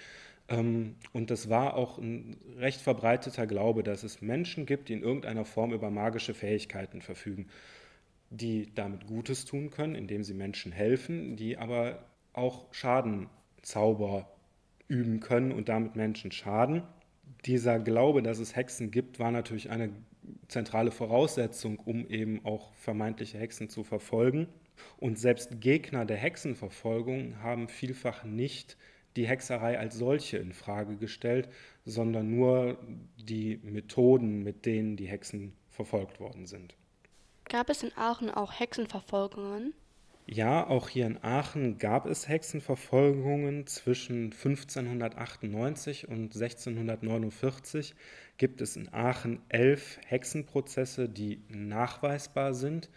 Ähm, 0.50 0.96
Und 1.14 1.32
das 1.32 1.50
war 1.50 1.76
auch 1.76 1.98
ein 2.00 2.38
recht 2.58 2.82
verbreiteter 2.82 3.48
Glaube, 3.48 3.84
dass 3.84 4.04
es 4.04 4.22
Menschen 4.22 4.66
gibt, 4.66 4.90
die 4.90 4.94
in 4.94 5.04
irgendeiner 5.04 5.46
Form 5.46 5.74
über 5.74 5.92
magische 5.92 6.34
Fähigkeiten 6.34 7.02
verfügen, 7.02 7.48
die 8.32 8.74
damit 8.76 9.08
Gutes 9.08 9.46
tun 9.46 9.72
können, 9.72 9.96
indem 9.96 10.24
sie 10.24 10.34
Menschen 10.36 10.72
helfen, 10.74 11.38
die 11.38 11.58
aber 11.58 12.06
auch 12.34 12.74
Schadenzauber 12.74 14.30
üben 14.90 15.20
können 15.22 15.52
und 15.54 15.70
damit 15.70 15.96
Menschen 15.96 16.32
schaden. 16.32 16.84
Dieser 17.46 17.80
Glaube, 17.80 18.24
dass 18.24 18.40
es 18.40 18.56
Hexen 18.56 18.92
gibt, 18.92 19.20
war 19.20 19.32
natürlich 19.32 19.70
eine 19.70 19.92
zentrale 20.48 20.92
Voraussetzung, 20.92 21.80
um 21.80 22.08
eben 22.10 22.44
auch 22.46 22.74
vermeintliche 22.74 23.38
Hexen 23.38 23.70
zu 23.70 23.84
verfolgen. 23.84 24.48
Und 24.98 25.20
selbst 25.20 25.62
Gegner 25.62 26.06
der 26.06 26.18
Hexenverfolgung 26.18 27.42
haben 27.42 27.68
vielfach 27.68 28.24
nicht 28.24 28.78
die 29.16 29.28
Hexerei 29.28 29.80
als 29.80 29.96
solche 29.96 30.38
in 30.38 30.52
Frage 30.52 30.98
gestellt, 30.98 31.50
sondern 31.86 32.30
nur 32.30 32.78
die 33.18 33.60
Methoden, 33.64 34.44
mit 34.44 34.66
denen 34.66 34.98
die 34.98 35.08
Hexen 35.08 35.54
verfolgt 35.70 36.20
worden 36.20 36.46
sind. 36.46 36.76
Gab 37.48 37.70
es 37.70 37.84
in 37.84 37.96
Aachen 37.96 38.30
auch 38.30 38.60
Hexenverfolgungen? 38.60 39.74
Ja, 40.28 40.66
auch 40.66 40.90
hier 40.90 41.06
in 41.06 41.24
Aachen 41.24 41.78
gab 41.78 42.08
es 42.08 42.28
Hexenverfolgungen. 42.28 43.68
Zwischen 43.68 44.32
1598 44.32 46.08
und 46.08 46.34
1649 46.34 47.94
gibt 48.38 48.60
es 48.62 48.76
in 48.76 48.92
Aachen 48.92 49.40
elf 49.50 50.00
Hexenprozesse, 50.08 51.10
die 51.10 51.42
nachweisbar 51.50 52.56
sind. 52.56 52.90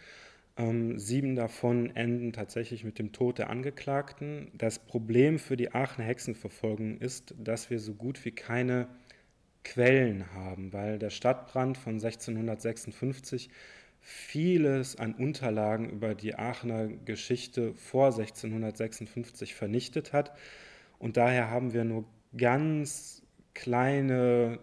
Ähm, 0.57 0.99
sieben 0.99 1.37
davon 1.37 1.95
enden 1.95 2.33
tatsächlich 2.33 2.83
mit 2.83 2.99
dem 2.99 3.13
Tod 3.13 3.37
der 3.37 3.51
Angeklagten. 3.51 4.51
Das 4.55 4.79
Problem 4.79 5.39
für 5.39 5.59
die 5.59 5.73
Aachener 5.75 6.07
Hexenverfolgung 6.07 6.97
ist, 6.99 7.35
dass 7.39 7.69
wir 7.69 7.79
so 7.79 7.93
gut 7.93 8.25
wie 8.25 8.33
keine 8.33 8.89
Quellen 9.65 10.33
haben, 10.33 10.73
weil 10.73 10.99
der 10.99 11.11
Stadtbrand 11.11 11.77
von 11.77 11.95
1656 11.95 13.51
vieles 14.11 14.97
an 14.97 15.13
Unterlagen 15.13 15.91
über 15.91 16.15
die 16.15 16.35
Aachener 16.35 16.89
Geschichte 16.89 17.75
vor 17.75 18.07
1656 18.07 19.55
vernichtet 19.55 20.15
hat. 20.15 20.33
Und 20.99 21.19
daher 21.19 21.51
haben 21.51 21.75
wir 21.75 21.85
nur 21.85 22.07
ganz 22.35 23.21
kleine 23.53 24.61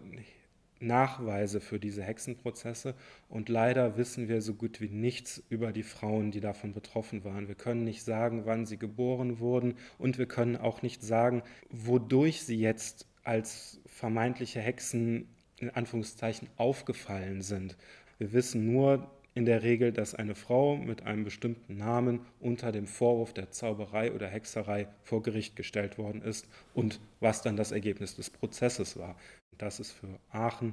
Nachweise 0.80 1.60
für 1.60 1.78
diese 1.78 2.02
Hexenprozesse. 2.02 2.96
Und 3.28 3.48
leider 3.48 3.96
wissen 3.96 4.26
wir 4.26 4.42
so 4.42 4.52
gut 4.52 4.80
wie 4.80 4.88
nichts 4.88 5.40
über 5.48 5.70
die 5.70 5.84
Frauen, 5.84 6.32
die 6.32 6.40
davon 6.40 6.72
betroffen 6.72 7.22
waren. 7.22 7.46
Wir 7.46 7.54
können 7.54 7.84
nicht 7.84 8.02
sagen, 8.02 8.46
wann 8.46 8.66
sie 8.66 8.78
geboren 8.78 9.38
wurden. 9.38 9.76
Und 9.96 10.18
wir 10.18 10.26
können 10.26 10.56
auch 10.56 10.82
nicht 10.82 11.04
sagen, 11.04 11.44
wodurch 11.70 12.42
sie 12.42 12.58
jetzt 12.58 13.06
als 13.22 13.80
vermeintliche 13.86 14.58
Hexen 14.60 15.28
in 15.58 15.70
Anführungszeichen 15.70 16.48
aufgefallen 16.56 17.42
sind. 17.42 17.76
Wir 18.18 18.32
wissen 18.32 18.72
nur 18.72 19.08
in 19.36 19.44
der 19.44 19.62
Regel, 19.62 19.92
dass 19.92 20.14
eine 20.14 20.34
Frau 20.34 20.76
mit 20.76 21.02
einem 21.02 21.22
bestimmten 21.22 21.76
Namen 21.76 22.24
unter 22.40 22.72
dem 22.72 22.86
Vorwurf 22.86 23.34
der 23.34 23.50
Zauberei 23.50 24.12
oder 24.12 24.26
Hexerei 24.26 24.88
vor 25.02 25.22
Gericht 25.22 25.56
gestellt 25.56 25.98
worden 25.98 26.22
ist 26.22 26.48
und 26.72 27.00
was 27.20 27.42
dann 27.42 27.54
das 27.54 27.70
Ergebnis 27.70 28.16
des 28.16 28.30
Prozesses 28.30 28.96
war. 28.96 29.14
Das 29.58 29.78
ist 29.78 29.92
für 29.92 30.18
Aachen 30.30 30.72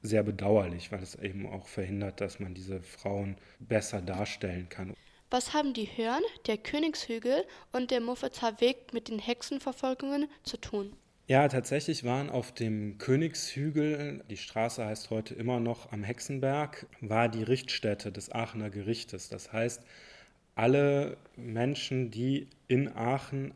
sehr 0.00 0.22
bedauerlich, 0.22 0.90
weil 0.90 1.02
es 1.02 1.14
eben 1.14 1.46
auch 1.46 1.68
verhindert, 1.68 2.22
dass 2.22 2.40
man 2.40 2.54
diese 2.54 2.80
Frauen 2.80 3.36
besser 3.58 4.00
darstellen 4.00 4.70
kann. 4.70 4.94
Was 5.28 5.52
haben 5.52 5.74
die 5.74 5.84
Hörn, 5.94 6.22
der 6.46 6.56
Königshügel 6.56 7.44
und 7.70 7.90
der 7.90 8.00
Muffetzer 8.00 8.62
Weg 8.62 8.94
mit 8.94 9.08
den 9.08 9.18
Hexenverfolgungen 9.18 10.26
zu 10.42 10.56
tun? 10.56 10.96
Ja, 11.30 11.46
tatsächlich 11.46 12.02
waren 12.02 12.28
auf 12.28 12.50
dem 12.50 12.98
Königshügel, 12.98 14.24
die 14.28 14.36
Straße 14.36 14.84
heißt 14.84 15.10
heute 15.10 15.32
immer 15.32 15.60
noch 15.60 15.92
am 15.92 16.02
Hexenberg, 16.02 16.88
war 17.00 17.28
die 17.28 17.44
Richtstätte 17.44 18.10
des 18.10 18.32
Aachener 18.32 18.68
Gerichtes. 18.68 19.28
Das 19.28 19.52
heißt, 19.52 19.84
alle 20.56 21.16
Menschen, 21.36 22.10
die 22.10 22.48
in 22.66 22.88
Aachen 22.88 23.54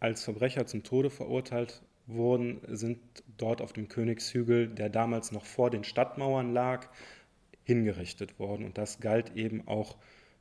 als 0.00 0.24
Verbrecher 0.24 0.64
zum 0.64 0.84
Tode 0.84 1.10
verurteilt 1.10 1.82
wurden, 2.06 2.62
sind 2.68 2.98
dort 3.36 3.60
auf 3.60 3.74
dem 3.74 3.88
Königshügel, 3.88 4.68
der 4.68 4.88
damals 4.88 5.32
noch 5.32 5.44
vor 5.44 5.68
den 5.68 5.84
Stadtmauern 5.84 6.54
lag, 6.54 6.88
hingerichtet 7.62 8.38
worden. 8.38 8.64
Und 8.64 8.78
das 8.78 9.00
galt 9.00 9.36
eben 9.36 9.68
auch 9.68 9.98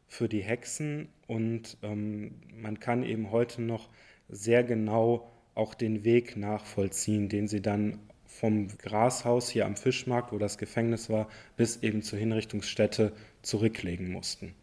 für 0.08 0.30
die 0.30 0.42
Hexen. 0.42 1.10
Und 1.28 1.76
ähm, 1.84 2.36
man 2.56 2.80
kann 2.80 3.04
eben 3.04 3.30
heute 3.30 3.62
noch 3.62 3.90
sehr 4.30 4.64
genau 4.64 5.30
auch 5.56 5.74
den 5.74 6.04
Weg 6.04 6.38
nachvollziehen, 6.38 7.30
den 7.30 7.48
sie 7.48 7.62
dann 7.62 8.00
vom 8.26 8.70
Grashaus 8.78 9.50
hier 9.50 9.66
am 9.66 9.76
Fischmarkt, 9.76 10.32
wo 10.32 10.38
das 10.38 10.58
Gefängnis 10.58 11.10
war, 11.10 11.28
bis 11.58 11.84
eben 11.84 12.02
zur 12.02 12.18
Hinrichtungsstätte 12.18 13.14
zurücklegen 13.42 14.12
mussten. 14.12 14.56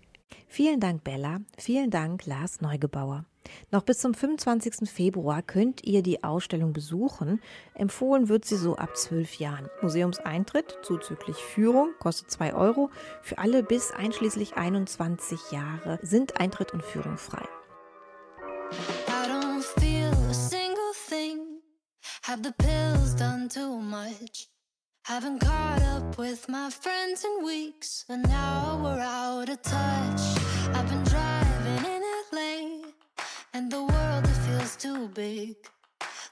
Vielen 0.48 0.80
Dank, 0.80 1.04
Bella. 1.04 1.40
Vielen 1.58 1.90
Dank, 1.90 2.24
Lars 2.26 2.60
Neugebauer. 2.60 3.24
Noch 3.70 3.82
bis 3.82 3.98
zum 3.98 4.14
25. 4.14 4.88
Februar 4.90 5.42
könnt 5.42 5.84
ihr 5.84 6.02
die 6.02 6.24
Ausstellung 6.24 6.72
besuchen. 6.72 7.40
Empfohlen 7.74 8.28
wird 8.28 8.44
sie 8.44 8.56
so 8.56 8.76
ab 8.76 8.96
zwölf 8.96 9.34
Jahren. 9.34 9.68
Museumseintritt 9.82 10.78
zuzüglich 10.82 11.36
Führung 11.36 11.90
kostet 11.98 12.30
2 12.30 12.54
Euro. 12.54 12.90
Für 13.22 13.38
alle 13.38 13.62
bis 13.62 13.90
einschließlich 13.90 14.56
21 14.56 15.52
Jahre 15.52 15.98
sind 16.02 16.40
Eintritt 16.40 16.72
und 16.72 16.84
Führung 16.84 17.16
frei. 17.16 17.46
Have 22.28 22.42
the 22.42 22.52
pills 22.52 23.14
done 23.14 23.48
too 23.48 23.78
much? 23.78 24.48
Haven't 25.04 25.38
caught 25.38 25.82
up 25.84 26.18
with 26.18 26.46
my 26.46 26.68
friends 26.68 27.24
in 27.24 27.42
weeks, 27.42 28.04
and 28.10 28.22
now 28.28 28.78
we're 28.84 29.00
out 29.00 29.48
of 29.48 29.62
touch. 29.62 30.20
I've 30.74 30.86
been 30.90 31.04
driving 31.04 31.84
in 31.94 32.02
LA, 32.30 32.90
and 33.54 33.72
the 33.72 33.82
world 33.82 34.24
it 34.26 34.38
feels 34.46 34.76
too 34.76 35.08
big. 35.14 35.56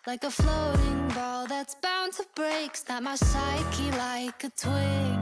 Like 0.06 0.22
a 0.24 0.30
floating 0.30 1.08
ball 1.14 1.46
that's 1.46 1.76
bound 1.76 2.12
to 2.18 2.26
break. 2.34 2.76
Snap 2.76 3.02
my 3.02 3.16
psyche 3.16 3.90
like 3.92 4.44
a 4.44 4.50
twig. 4.50 5.20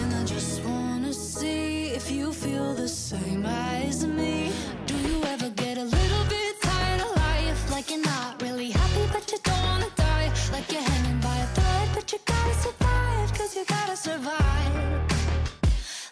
And 0.00 0.14
I 0.20 0.24
just 0.26 0.62
wanna 0.64 1.14
see 1.14 1.92
if 1.98 2.10
you 2.10 2.30
feel 2.34 2.74
the 2.74 2.88
same 2.88 3.46
as 3.46 4.04
me. 4.06 4.52
Do 4.84 4.96
you 4.96 5.24
ever 5.24 5.48
get 5.48 5.78
a 5.78 5.84
little 5.84 6.24
bit 6.28 6.60
tired 6.60 7.00
of 7.00 7.16
life? 7.16 7.70
Like 7.70 7.88
you're 7.90 8.04
not 8.04 8.42
really 8.42 8.68
happy, 8.70 9.08
but 9.14 9.32
you 9.32 9.38
don't 9.42 9.69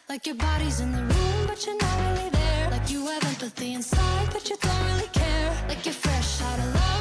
Like 0.09 0.27
your 0.27 0.37
body's 0.37 0.81
in 0.81 0.91
the 0.91 1.03
room, 1.03 1.47
but 1.47 1.65
you're 1.67 1.77
not 1.77 1.97
really 2.11 2.31
there. 2.31 2.71
Like 2.71 2.91
you 2.91 3.07
have 3.07 3.23
empathy 3.25 3.75
inside, 3.75 4.29
but 4.33 4.49
you 4.51 4.57
don't 4.61 4.85
really 4.87 5.11
care. 5.13 5.53
Like 5.69 5.85
you're 5.85 5.95
fresh 5.95 6.43
out 6.43 6.59
of 6.59 6.75
love, 6.75 6.98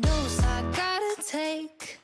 Dose 0.00 0.40
I 0.42 0.62
gotta 0.72 1.22
take. 1.22 1.98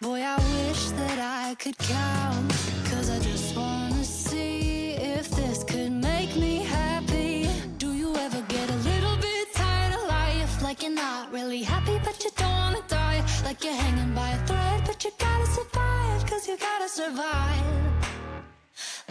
Boy, 0.00 0.20
I 0.22 0.36
wish 0.56 0.90
that 0.90 1.18
I 1.18 1.54
could 1.54 1.78
count. 1.78 2.50
Cause 2.90 3.10
I 3.10 3.18
just 3.20 3.56
wanna 3.56 4.04
see 4.04 4.92
if 4.92 5.30
this 5.30 5.64
could 5.64 5.92
make 5.92 6.36
me 6.36 6.56
happy. 6.58 7.48
Do 7.78 7.92
you 7.94 8.14
ever 8.16 8.40
get 8.48 8.68
a 8.70 8.76
little 8.90 9.16
bit 9.16 9.54
tired 9.54 9.94
of 9.94 10.08
life? 10.08 10.62
Like 10.62 10.82
you're 10.82 10.92
not 10.92 11.32
really 11.32 11.62
happy, 11.62 11.98
but 12.04 12.22
you 12.22 12.30
don't 12.36 12.50
wanna 12.50 12.82
die. 12.88 13.24
Like 13.44 13.64
you're 13.64 13.80
hanging 13.84 14.14
by 14.14 14.28
a 14.30 14.46
thread, 14.46 14.82
but 14.86 15.02
you 15.04 15.10
gotta 15.18 15.46
survive. 15.46 16.26
Cause 16.26 16.46
you 16.48 16.56
gotta 16.56 16.88
survive. 16.88 17.64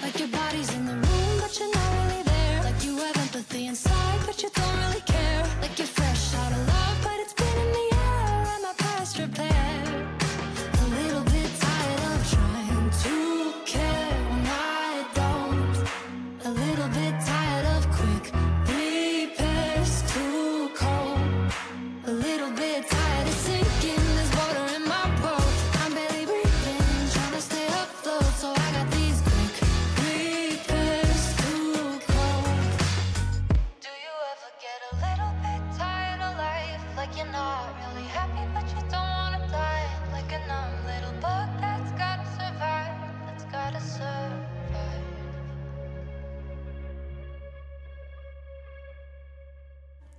Like 0.01 0.19
your 0.19 0.29
body's 0.29 0.73
in 0.75 0.85
the 0.85 0.93
room, 0.93 1.33
but 1.41 1.59
you're 1.59 1.73
not 1.73 1.89
really 1.99 2.23
there. 2.23 2.63
Like 2.63 2.83
you 2.83 2.97
have 2.97 3.17
empathy 3.17 3.65
inside, 3.67 4.19
but 4.25 4.41
you 4.43 4.49
don't 4.53 4.77
really 4.83 5.01
care. 5.01 5.16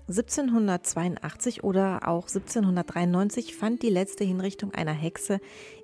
1782 0.09 1.65
oder 1.65 2.09
auch 2.09 2.29
1793 2.29 3.55
fand 3.55 3.83
die 3.83 3.91
letzte 3.91 4.25
Hinrichtung 4.25 4.73
einer 4.73 4.93
Hexe 4.93 5.39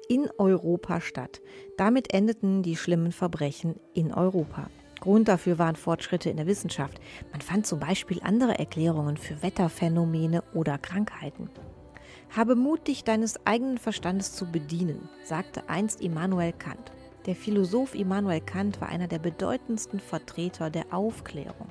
in 0.08 0.30
Europa 0.38 1.02
statt. 1.02 1.42
Damit 1.76 2.14
endeten 2.14 2.62
die 2.62 2.76
schlimmen 2.76 3.12
Verbrechen 3.12 3.76
in 3.92 4.14
Europa. 4.14 4.70
Grund 5.00 5.28
dafür 5.28 5.58
waren 5.58 5.76
Fortschritte 5.76 6.30
in 6.30 6.38
der 6.38 6.46
Wissenschaft. 6.46 6.98
Man 7.32 7.42
fand 7.42 7.66
zum 7.66 7.80
Beispiel 7.80 8.20
andere 8.22 8.58
Erklärungen 8.58 9.18
für 9.18 9.42
Wetterphänomene 9.42 10.42
oder 10.54 10.78
Krankheiten. 10.78 11.50
Habe 12.30 12.56
Mut, 12.56 12.88
dich 12.88 13.04
deines 13.04 13.44
eigenen 13.44 13.76
Verstandes 13.76 14.32
zu 14.32 14.46
bedienen, 14.46 15.10
sagte 15.22 15.68
einst 15.68 16.00
Immanuel 16.00 16.54
Kant. 16.54 16.92
Der 17.26 17.34
Philosoph 17.34 17.94
Immanuel 17.94 18.40
Kant 18.40 18.80
war 18.80 18.88
einer 18.88 19.06
der 19.06 19.18
bedeutendsten 19.18 20.00
Vertreter 20.00 20.70
der 20.70 20.94
Aufklärung. 20.94 21.68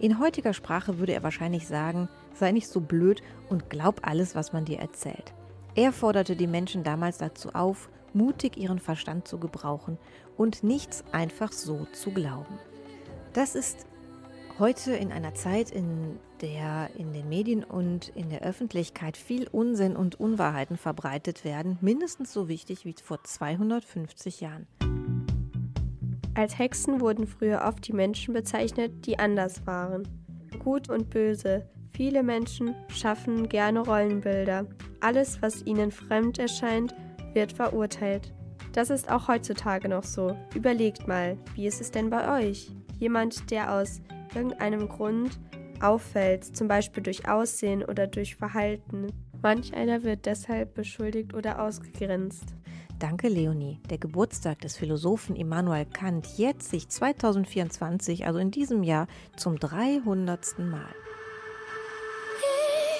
In 0.00 0.20
heutiger 0.20 0.54
Sprache 0.54 0.98
würde 0.98 1.12
er 1.12 1.24
wahrscheinlich 1.24 1.66
sagen, 1.66 2.08
sei 2.32 2.52
nicht 2.52 2.68
so 2.68 2.80
blöd 2.80 3.20
und 3.48 3.68
glaub 3.68 4.06
alles, 4.06 4.36
was 4.36 4.52
man 4.52 4.64
dir 4.64 4.78
erzählt. 4.78 5.34
Er 5.74 5.92
forderte 5.92 6.36
die 6.36 6.46
Menschen 6.46 6.84
damals 6.84 7.18
dazu 7.18 7.50
auf, 7.52 7.88
mutig 8.12 8.56
ihren 8.56 8.78
Verstand 8.78 9.26
zu 9.26 9.38
gebrauchen 9.38 9.98
und 10.36 10.62
nichts 10.62 11.04
einfach 11.12 11.52
so 11.52 11.86
zu 11.92 12.12
glauben. 12.12 12.58
Das 13.32 13.56
ist 13.56 13.86
heute 14.58 14.92
in 14.92 15.10
einer 15.10 15.34
Zeit, 15.34 15.70
in 15.70 16.18
der 16.40 16.90
in 16.96 17.12
den 17.12 17.28
Medien 17.28 17.64
und 17.64 18.08
in 18.10 18.30
der 18.30 18.42
Öffentlichkeit 18.42 19.16
viel 19.16 19.48
Unsinn 19.48 19.96
und 19.96 20.18
Unwahrheiten 20.18 20.76
verbreitet 20.76 21.44
werden, 21.44 21.76
mindestens 21.80 22.32
so 22.32 22.48
wichtig 22.48 22.84
wie 22.84 22.94
vor 23.02 23.22
250 23.24 24.40
Jahren. 24.40 24.66
Als 26.38 26.56
Hexen 26.56 27.00
wurden 27.00 27.26
früher 27.26 27.62
oft 27.66 27.88
die 27.88 27.92
Menschen 27.92 28.32
bezeichnet, 28.32 29.04
die 29.06 29.18
anders 29.18 29.66
waren. 29.66 30.06
Gut 30.60 30.88
und 30.88 31.10
böse. 31.10 31.68
Viele 31.90 32.22
Menschen 32.22 32.76
schaffen 32.94 33.48
gerne 33.48 33.80
Rollenbilder. 33.80 34.64
Alles, 35.00 35.42
was 35.42 35.66
ihnen 35.66 35.90
fremd 35.90 36.38
erscheint, 36.38 36.94
wird 37.34 37.52
verurteilt. 37.52 38.32
Das 38.72 38.88
ist 38.88 39.10
auch 39.10 39.26
heutzutage 39.26 39.88
noch 39.88 40.04
so. 40.04 40.36
Überlegt 40.54 41.08
mal, 41.08 41.36
wie 41.56 41.66
ist 41.66 41.80
es 41.80 41.90
denn 41.90 42.08
bei 42.08 42.46
euch? 42.46 42.70
Jemand, 43.00 43.50
der 43.50 43.74
aus 43.74 44.00
irgendeinem 44.32 44.88
Grund 44.88 45.40
auffällt, 45.80 46.44
zum 46.44 46.68
Beispiel 46.68 47.02
durch 47.02 47.28
Aussehen 47.28 47.82
oder 47.82 48.06
durch 48.06 48.36
Verhalten. 48.36 49.08
Manch 49.42 49.74
einer 49.74 50.04
wird 50.04 50.24
deshalb 50.24 50.74
beschuldigt 50.74 51.34
oder 51.34 51.60
ausgegrenzt. 51.60 52.54
Danke, 52.98 53.28
Leonie. 53.28 53.78
Der 53.90 53.98
Geburtstag 53.98 54.60
des 54.60 54.76
Philosophen 54.76 55.36
Immanuel 55.36 55.86
Kant 55.86 56.26
jährt 56.36 56.64
sich 56.64 56.88
2024, 56.88 58.26
also 58.26 58.40
in 58.40 58.50
diesem 58.50 58.82
Jahr, 58.82 59.06
zum 59.36 59.58
300. 59.58 60.58
Mal. 60.58 60.80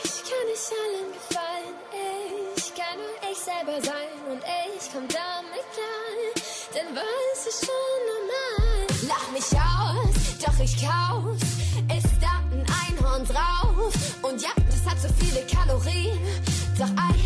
Ich 0.05 0.23
kann 0.23 0.47
nicht 0.47 0.71
allen 0.71 1.13
gefallen, 1.13 1.75
ich 2.57 2.75
kann 2.75 2.97
nur 2.97 3.33
ich 3.33 3.39
selber 3.39 3.83
sein 3.85 4.31
und 4.31 4.41
ich 4.77 4.93
komm 4.93 5.09
damit 5.09 5.67
klar, 5.75 6.45
denn 6.75 6.95
was 6.95 7.47
ist 7.47 7.67
schon 7.67 8.01
normal? 8.13 8.87
Lach 9.09 9.33
mich 9.33 9.51
aus, 9.53 10.39
doch 10.39 10.61
ich 10.63 10.77
kauf, 10.81 11.35
ist 11.97 12.23
da 12.23 12.41
ein 12.53 12.65
Einhorn 12.87 13.25
drauf 13.25 13.95
und 14.23 14.41
ja, 14.41 14.51
das 14.57 14.89
hat 14.89 15.01
so 15.01 15.09
viele 15.19 15.45
Kalorien, 15.47 16.19
doch 16.79 16.91
Eis 16.97 17.18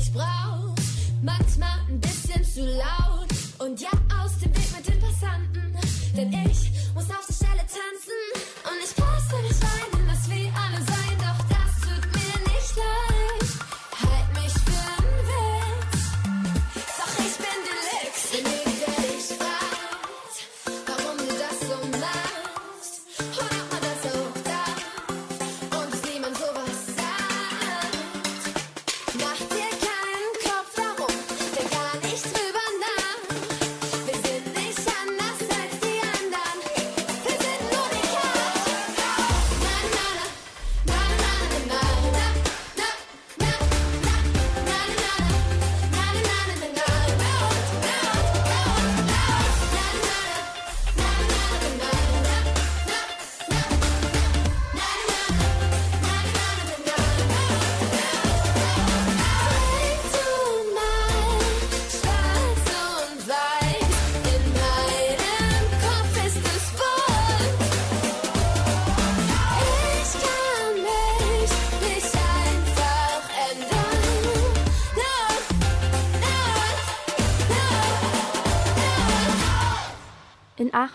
ich 0.00 0.12
brauch 0.12 0.74
manchmal 1.22 1.78
ein 1.88 2.00
bisschen 2.00 2.44
zu 2.44 2.64
laut. 2.64 3.28
Und 3.58 3.80
ja, 3.80 3.90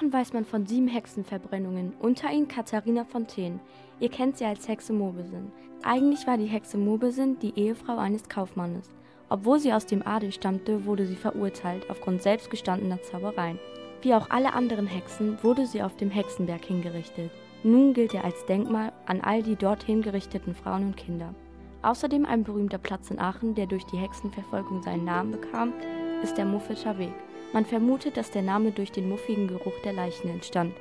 In 0.06 0.12
Aachen 0.12 0.20
weiß 0.20 0.34
man 0.34 0.46
von 0.46 0.68
sieben 0.68 0.88
Hexenverbrennungen, 0.88 1.94
unter 2.00 2.32
ihnen 2.32 2.48
Katharina 2.48 3.06
Fontaine. 3.06 3.60
Ihr 4.00 4.10
kennt 4.10 4.38
sie 4.38 4.46
als 4.46 4.68
Hexe 4.68 4.94
Mobesin. 4.94 5.52
Eigentlich 5.82 6.28
war 6.28 6.38
die 6.38 6.46
Hexe 6.46 6.78
Mobesin 6.78 7.40
die 7.40 7.58
Ehefrau 7.58 7.98
eines 7.98 8.30
Kaufmannes. 8.30 8.88
Obwohl 9.30 9.58
sie 9.58 9.74
aus 9.74 9.88
dem 9.88 10.06
Adel 10.06 10.32
stammte, 10.32 10.86
wurde 10.86 11.08
sie 11.08 11.16
verurteilt 11.16 11.90
aufgrund 11.90 12.22
selbstgestandener 12.22 13.02
Zaubereien. 13.02 13.58
Wie 14.04 14.14
auch 14.14 14.30
alle 14.30 14.54
anderen 14.54 14.86
Hexen 14.86 15.40
wurde 15.42 15.66
sie 15.66 15.82
auf 15.82 15.96
dem 15.96 16.12
Hexenberg 16.12 16.64
hingerichtet. 16.64 17.32
Nun 17.64 17.94
gilt 17.96 18.14
er 18.14 18.26
als 18.26 18.46
Denkmal 18.46 18.94
an 19.08 19.22
all 19.22 19.42
die 19.42 19.56
dort 19.56 19.86
hingerichteten 19.86 20.54
Frauen 20.54 20.86
und 20.86 20.98
Kinder. 20.98 21.34
Außerdem 21.82 22.28
ein 22.28 22.44
berühmter 22.44 22.78
Platz 22.78 23.10
in 23.10 23.18
Aachen, 23.18 23.56
der 23.56 23.66
durch 23.66 23.86
die 23.88 23.98
Hexenverfolgung 23.98 24.84
seinen 24.84 25.06
Namen 25.06 25.32
bekam, 25.32 25.74
ist 26.22 26.38
der 26.38 26.46
Muffelscher 26.46 27.00
Weg. 27.00 27.14
Man 27.54 27.66
vermutet, 27.66 28.18
dass 28.18 28.32
der 28.32 28.42
Name 28.42 28.72
durch 28.72 28.92
den 28.92 29.10
muffigen 29.10 29.48
Geruch 29.48 29.80
der 29.84 29.94
Leichen 29.94 30.30
entstand. 30.30 30.74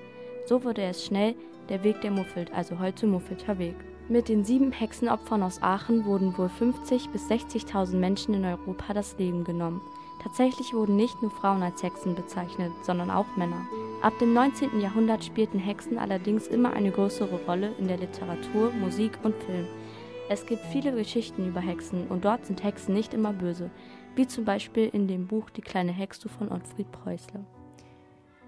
So 0.47 0.65
wurde 0.65 0.83
es 0.83 1.05
schnell 1.05 1.35
der 1.69 1.85
Weg 1.85 2.01
der 2.01 2.11
Muffelt, 2.11 2.53
also 2.53 2.79
heute 2.79 3.07
Muffelter 3.07 3.59
Weg. 3.59 3.77
Mit 4.09 4.29
den 4.29 4.45
sieben 4.45 4.71
Hexenopfern 4.71 5.43
aus 5.43 5.63
Aachen 5.63 6.05
wurden 6.05 6.37
wohl 6.37 6.51
50.000 6.61 7.11
bis 7.11 7.31
60.000 7.31 7.97
Menschen 7.97 8.35
in 8.35 8.45
Europa 8.45 8.93
das 8.93 9.17
Leben 9.19 9.45
genommen. 9.45 9.81
Tatsächlich 10.23 10.75
wurden 10.75 10.97
nicht 10.97 11.21
nur 11.23 11.31
Frauen 11.31 11.63
als 11.63 11.83
Hexen 11.83 12.15
bezeichnet, 12.15 12.71
sondern 12.83 13.11
auch 13.11 13.37
Männer. 13.37 13.67
Ab 14.03 14.13
dem 14.19 14.35
19. 14.35 14.81
Jahrhundert 14.81 15.25
spielten 15.25 15.59
Hexen 15.59 15.99
allerdings 15.99 16.47
immer 16.47 16.75
eine 16.75 16.91
größere 16.91 17.41
Rolle 17.47 17.73
in 17.79 17.89
der 17.89 17.97
Literatur, 17.97 18.71
Musik 18.73 19.19
und 19.23 19.35
Film. 19.45 19.67
Es 20.29 20.45
gibt 20.47 20.63
viele 20.73 20.93
Geschichten 20.93 21.47
über 21.47 21.61
Hexen 21.61 22.07
und 22.09 22.25
dort 22.25 22.47
sind 22.47 22.63
Hexen 22.63 22.95
nicht 22.95 23.15
immer 23.15 23.33
böse 23.33 23.71
wie 24.17 24.27
zum 24.27 24.45
Beispiel 24.45 24.89
in 24.89 25.09
dem 25.09 25.27
Buch 25.27 25.51
Die 25.51 25.63
kleine 25.63 25.93
Hexe 25.93 26.29
von 26.29 26.51
Ottfried 26.51 26.91
Preußler. 26.93 27.45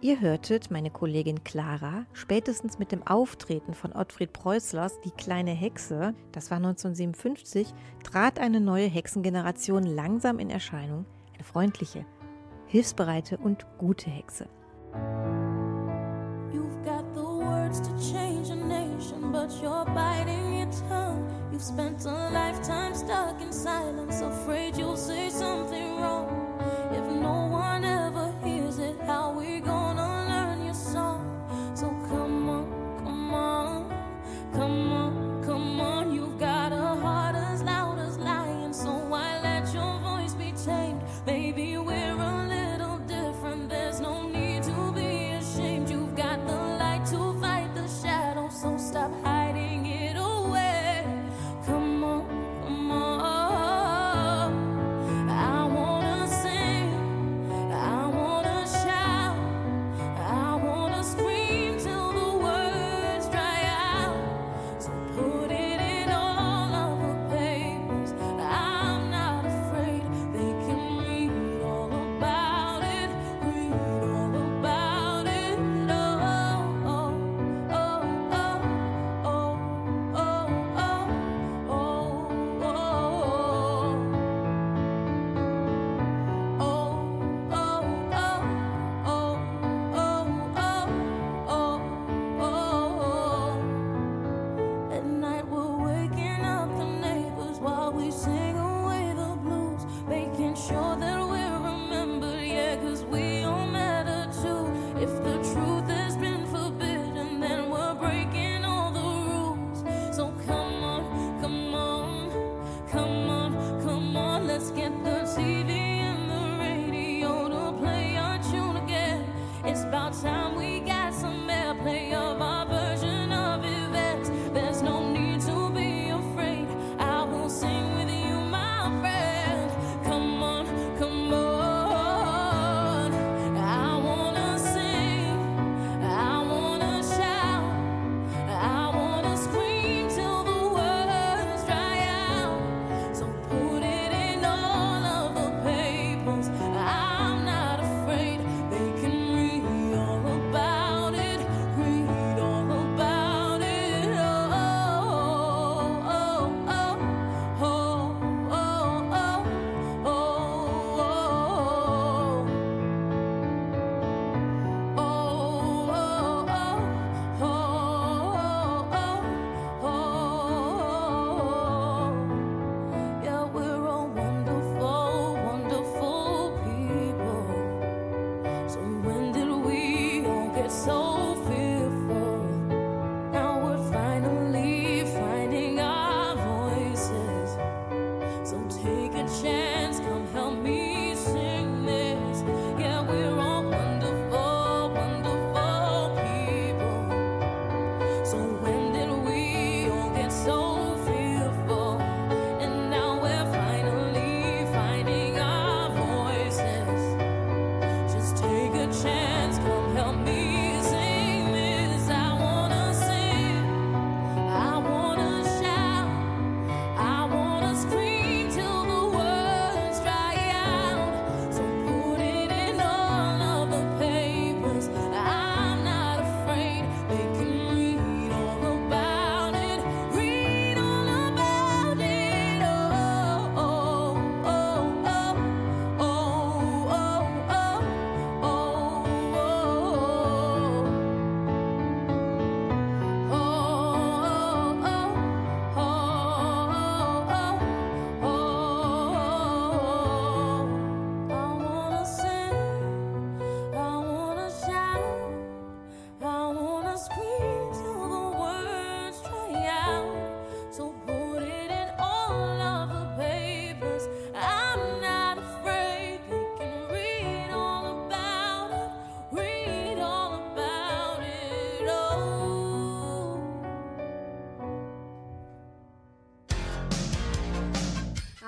Ihr 0.02 0.20
hörtet 0.20 0.70
meine 0.70 0.90
Kollegin 0.90 1.42
Clara 1.42 2.04
spätestens 2.12 2.78
mit 2.78 2.92
dem 2.92 3.06
Auftreten 3.06 3.72
von 3.72 3.92
Ottfried 3.92 4.32
Preußlers 4.32 5.00
Die 5.00 5.10
kleine 5.10 5.52
Hexe, 5.52 6.14
das 6.32 6.50
war 6.50 6.58
1957, 6.58 7.72
trat 8.04 8.38
eine 8.38 8.60
neue 8.60 8.86
Hexengeneration 8.86 9.84
langsam 9.84 10.38
in 10.38 10.50
Erscheinung, 10.50 11.06
eine 11.34 11.44
freundliche, 11.44 12.04
hilfsbereite 12.66 13.38
und 13.38 13.66
gute 13.78 14.10
Hexe. 14.10 14.48
You've 16.52 16.82
got 16.84 17.04
the 17.14 17.22
words 17.22 17.80
to 17.80 17.90
change 17.98 18.50
a 18.50 18.56
nation, 18.56 19.32
but 19.32 19.50
you're 19.62 19.86
biting 19.86 20.58
your 20.58 20.70
tongue. 20.88 21.35
You've 21.56 21.64
spent 21.64 22.04
a 22.04 22.28
lifetime 22.34 22.94
stuck 22.94 23.40
in 23.40 23.50
silence, 23.50 24.20
afraid 24.20 24.76
you'll 24.76 24.94
say 24.94 25.30
something 25.30 25.96
wrong. 26.02 26.28
If 26.92 27.10
no 27.22 27.46
one 27.46 27.82
ever 27.82 28.30
hears 28.44 28.78
it, 28.78 29.00
how 29.06 29.32
we're 29.32 29.60
going. 29.60 29.75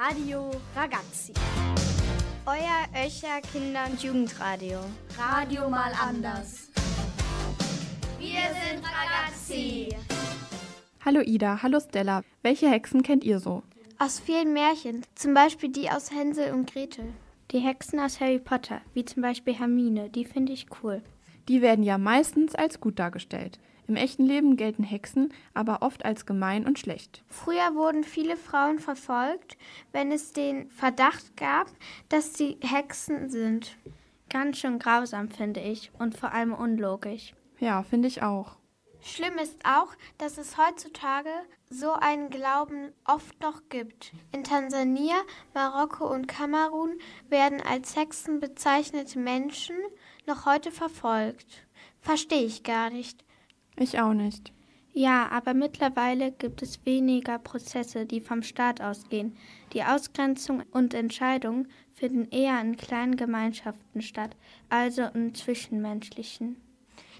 Radio 0.09 0.51
Ragazzi. 0.75 1.35
Euer 2.47 3.05
Öcher 3.05 3.43
Kinder- 3.53 3.85
und 3.91 4.03
Jugendradio. 4.03 4.79
Radio 5.19 5.69
mal 5.69 5.93
anders. 6.01 6.71
Wir 8.19 8.41
sind 8.41 8.83
Ragazzi. 8.83 9.91
Hallo 11.05 11.21
Ida, 11.21 11.63
hallo 11.63 11.79
Stella. 11.81 12.23
Welche 12.43 12.71
Hexen 12.71 13.03
kennt 13.03 13.23
ihr 13.23 13.39
so? 13.39 13.63
Aus 13.99 14.19
vielen 14.19 14.55
Märchen, 14.55 15.03
zum 15.15 15.35
Beispiel 15.35 15.71
die 15.71 15.91
aus 15.91 16.11
Hänsel 16.11 16.55
und 16.55 16.73
Gretel. 16.73 17.13
Die 17.51 17.59
Hexen 17.59 18.01
aus 18.01 18.19
Harry 18.19 18.39
Potter, 18.39 18.81
wie 18.95 19.05
zum 19.05 19.21
Beispiel 19.21 19.53
Hermine, 19.59 20.09
die 20.09 20.25
finde 20.25 20.55
ich 20.55 20.69
cool. 20.83 21.03
Die 21.49 21.61
werden 21.61 21.85
ja 21.85 21.99
meistens 21.99 22.55
als 22.55 22.81
gut 22.81 22.99
dargestellt. 22.99 23.59
Im 23.89 23.97
echten 23.97 24.27
Leben 24.27 24.57
gelten 24.57 24.85
Hexen 24.85 25.33
aber 25.55 25.81
oft 25.81 26.05
als 26.05 26.27
gemein 26.27 26.67
und 26.67 26.79
schlecht. 26.79 27.23
Früher 27.27 27.75
wurden 27.75 28.05
viele 28.05 28.37
Frauen 28.37 28.79
verfolgt, 28.79 29.57
wenn 29.93 30.13
es 30.13 30.33
den 30.35 30.71
Verdacht 30.71 31.37
gab, 31.39 31.69
dass 32.11 32.35
sie 32.35 32.59
Hexen 32.61 33.31
sind. 33.31 33.77
Ganz 34.29 34.59
schön 34.59 34.79
grausam, 34.79 35.31
finde 35.31 35.61
ich, 35.61 35.91
und 35.99 36.15
vor 36.15 36.33
allem 36.33 36.53
unlogisch. 36.53 37.33
Ja, 37.61 37.83
finde 37.83 38.09
ich 38.09 38.23
auch. 38.23 38.59
Schlimm 39.01 39.39
ist 39.39 39.65
auch, 39.65 39.95
dass 40.19 40.37
es 40.37 40.59
heutzutage 40.59 41.31
so 41.71 41.93
einen 41.93 42.29
Glauben 42.29 42.93
oft 43.07 43.41
noch 43.41 43.63
gibt. 43.71 44.13
In 44.33 44.45
Tansania, 44.45 45.17
Marokko 45.55 46.13
und 46.13 46.27
Kamerun 46.27 46.99
werden 47.31 47.63
als 47.63 47.97
Hexen 47.97 48.39
bezeichnete 48.39 49.19
Menschen 49.19 49.77
noch 50.27 50.45
heute 50.45 50.73
verfolgt. 50.73 51.67
Verstehe 52.03 52.45
ich 52.45 52.65
gar 52.65 52.91
nicht. 52.91 53.25
Ich 53.79 54.01
auch 54.01 54.15
nicht. 54.15 54.53
Ja, 54.93 55.29
aber 55.29 55.55
mittlerweile 55.55 56.33
gibt 56.33 56.63
es 56.63 56.85
weniger 56.85 57.39
Prozesse, 57.39 58.05
die 58.05 58.21
vom 58.21 58.43
Staat 58.43 58.81
ausgehen. 58.81 59.37
Die 59.73 59.85
Ausgrenzung 59.85 60.65
und 60.73 60.93
Entscheidungen 60.93 61.69
finden 61.95 62.29
eher 62.31 62.61
in 62.61 62.77
kleinen 62.77 63.17
Gemeinschaften 63.17 64.03
statt, 64.03 64.37
also 64.69 65.03
in 65.15 65.35
zwischenmenschlichen. 65.35 66.57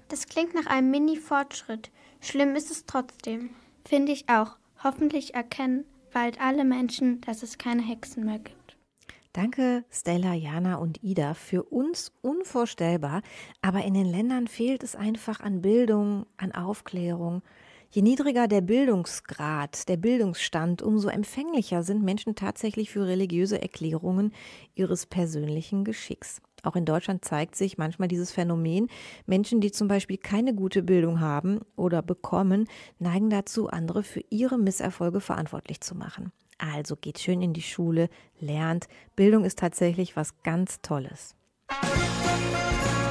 Das 0.09 0.27
klingt 0.27 0.55
nach 0.55 0.65
einem 0.65 0.91
Mini-Fortschritt. 0.91 1.91
Schlimm 2.19 2.55
ist 2.55 2.71
es 2.71 2.85
trotzdem. 2.85 3.51
Finde 3.85 4.11
ich 4.11 4.27
auch. 4.27 4.57
Hoffentlich 4.83 5.35
erkennen 5.35 5.85
bald 6.11 6.41
alle 6.41 6.65
Menschen, 6.65 7.21
dass 7.21 7.43
es 7.43 7.57
keine 7.57 7.81
Hexen 7.81 8.25
mehr 8.25 8.39
gibt. 8.39 8.58
Danke 9.33 9.85
Stella, 9.91 10.33
Jana 10.33 10.77
und 10.77 11.03
Ida. 11.03 11.35
Für 11.35 11.61
uns 11.63 12.11
unvorstellbar, 12.21 13.21
aber 13.61 13.83
in 13.85 13.93
den 13.93 14.07
Ländern 14.07 14.47
fehlt 14.47 14.81
es 14.81 14.95
einfach 14.95 15.39
an 15.39 15.61
Bildung, 15.61 16.25
an 16.37 16.51
Aufklärung. 16.51 17.43
Je 17.91 18.01
niedriger 18.01 18.47
der 18.47 18.61
Bildungsgrad, 18.61 19.87
der 19.87 19.97
Bildungsstand, 19.97 20.81
umso 20.81 21.09
empfänglicher 21.09 21.83
sind 21.83 22.03
Menschen 22.03 22.33
tatsächlich 22.33 22.89
für 22.89 23.05
religiöse 23.05 23.61
Erklärungen 23.61 24.33
ihres 24.73 25.05
persönlichen 25.05 25.83
Geschicks. 25.83 26.41
Auch 26.63 26.75
in 26.75 26.85
Deutschland 26.85 27.23
zeigt 27.23 27.55
sich 27.55 27.77
manchmal 27.77 28.07
dieses 28.07 28.31
Phänomen. 28.31 28.89
Menschen, 29.27 29.61
die 29.61 29.71
zum 29.71 29.87
Beispiel 29.87 30.17
keine 30.17 30.55
gute 30.55 30.81
Bildung 30.81 31.19
haben 31.19 31.61
oder 31.75 32.01
bekommen, 32.01 32.67
neigen 32.97 33.29
dazu, 33.29 33.69
andere 33.69 34.01
für 34.01 34.23
ihre 34.29 34.57
Misserfolge 34.57 35.21
verantwortlich 35.21 35.81
zu 35.81 35.95
machen. 35.95 36.31
Also 36.59 36.95
geht 36.95 37.17
schön 37.19 37.41
in 37.41 37.53
die 37.53 37.63
Schule, 37.63 38.09
lernt. 38.39 38.87
Bildung 39.15 39.45
ist 39.45 39.57
tatsächlich 39.57 40.15
was 40.15 40.43
ganz 40.43 40.81
Tolles. 40.81 41.35
I 41.71 43.08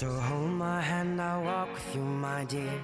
So 0.00 0.10
hold 0.10 0.52
my 0.52 0.80
hand, 0.80 1.20
I'll 1.20 1.42
walk 1.44 1.74
with 1.74 1.94
you, 1.94 2.00
my 2.00 2.46
dear. 2.46 2.80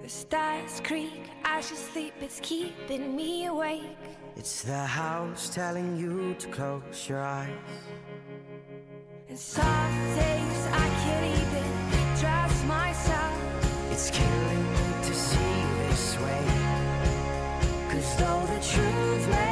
The 0.00 0.08
stars 0.08 0.80
creak 0.84 1.30
as 1.42 1.68
you 1.68 1.76
sleep, 1.76 2.14
it's 2.20 2.38
keeping 2.44 3.16
me 3.16 3.46
awake. 3.46 3.98
It's 4.36 4.62
the 4.62 4.86
house 4.86 5.52
telling 5.52 5.96
you 5.96 6.36
to 6.38 6.46
close 6.46 7.08
your 7.08 7.22
eyes. 7.22 7.50
And 9.28 9.36
some 9.36 9.96
days 10.14 10.62
I 10.84 10.86
can't 11.02 11.26
even 11.42 11.66
trust 12.20 12.64
myself. 12.66 13.34
It's 13.90 14.10
killing 14.10 14.64
me 14.76 14.88
to 15.08 15.12
see 15.12 15.58
this 15.88 16.16
way. 16.20 16.44
Cause 17.90 18.16
though 18.16 18.46
the 18.54 18.60
truth 18.72 19.28
may 19.28 19.51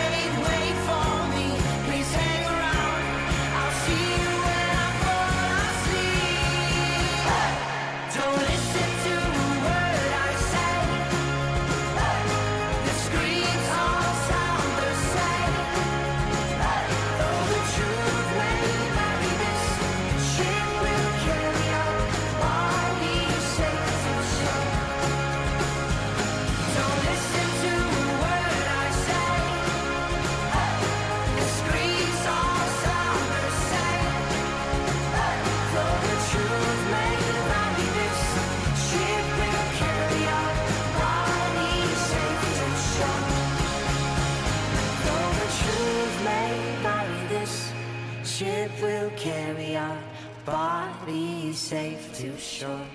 safe 51.71 52.11
to 52.19 52.37
shore. 52.37 52.85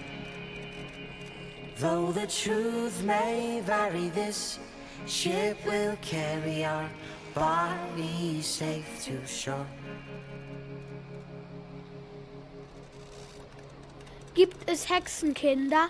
Though 1.80 2.12
the 2.12 2.26
truth 2.26 3.02
may 3.04 3.62
vary, 3.64 4.10
this 4.10 4.58
ship 5.06 5.56
will 5.64 5.96
carry 6.02 6.62
our 6.62 6.86
bodies 7.34 8.44
safe 8.44 8.84
to 9.06 9.26
shore. 9.26 9.64
Gibt 14.34 14.70
es 14.70 14.90
Hexenkinder? 14.90 15.88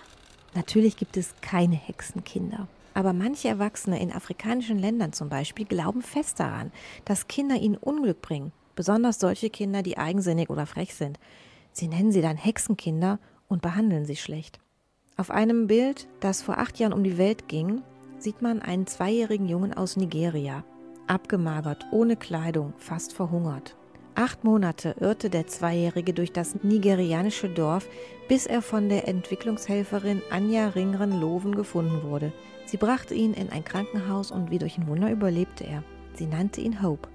Natürlich 0.55 0.95
gibt 0.95 1.17
es 1.17 1.33
keine 1.41 1.75
Hexenkinder. 1.75 2.69
Aber 2.93 3.11
manche 3.11 3.49
Erwachsene 3.49 3.99
in 3.99 4.13
afrikanischen 4.13 4.79
Ländern 4.79 5.11
zum 5.11 5.27
Beispiel 5.27 5.65
glauben 5.65 6.01
fest 6.01 6.39
daran, 6.39 6.71
dass 7.03 7.27
Kinder 7.27 7.57
ihnen 7.57 7.75
Unglück 7.75 8.21
bringen. 8.21 8.53
Besonders 8.77 9.19
solche 9.19 9.49
Kinder, 9.49 9.83
die 9.83 9.97
eigensinnig 9.97 10.49
oder 10.49 10.65
frech 10.65 10.93
sind. 10.93 11.19
Sie 11.79 11.87
nennen 11.87 12.11
sie 12.11 12.23
dann 12.23 12.37
Hexenkinder 12.37 13.19
und 13.47 13.61
behandeln 13.61 14.03
sie 14.03 14.15
schlecht. 14.15 14.59
Auf 15.15 15.29
einem 15.29 15.67
Bild, 15.67 16.07
das 16.21 16.41
vor 16.41 16.57
acht 16.57 16.79
Jahren 16.79 16.91
um 16.91 17.03
die 17.03 17.19
Welt 17.19 17.47
ging, 17.47 17.83
sieht 18.17 18.41
man 18.41 18.63
einen 18.63 18.87
zweijährigen 18.87 19.47
Jungen 19.47 19.75
aus 19.75 19.95
Nigeria. 19.95 20.63
Abgemagert, 21.05 21.85
ohne 21.91 22.15
Kleidung, 22.15 22.73
fast 22.77 23.13
verhungert. 23.13 23.75
Acht 24.15 24.43
Monate 24.43 24.95
irrte 24.99 25.29
der 25.29 25.45
Zweijährige 25.45 26.15
durch 26.15 26.31
das 26.31 26.63
nigerianische 26.63 27.47
Dorf, 27.47 27.87
bis 28.27 28.47
er 28.47 28.63
von 28.63 28.89
der 28.89 29.07
Entwicklungshelferin 29.07 30.23
Anja 30.31 30.69
Ringren-Loven 30.69 31.53
gefunden 31.53 32.01
wurde. 32.01 32.33
Sie 32.65 32.77
brachte 32.77 33.13
ihn 33.13 33.35
in 33.35 33.51
ein 33.51 33.63
Krankenhaus 33.63 34.31
und 34.31 34.49
wie 34.49 34.57
durch 34.57 34.79
ein 34.79 34.87
Wunder 34.87 35.11
überlebte 35.11 35.63
er. 35.63 35.83
Sie 36.15 36.25
nannte 36.25 36.59
ihn 36.59 36.81
Hope. 36.81 37.07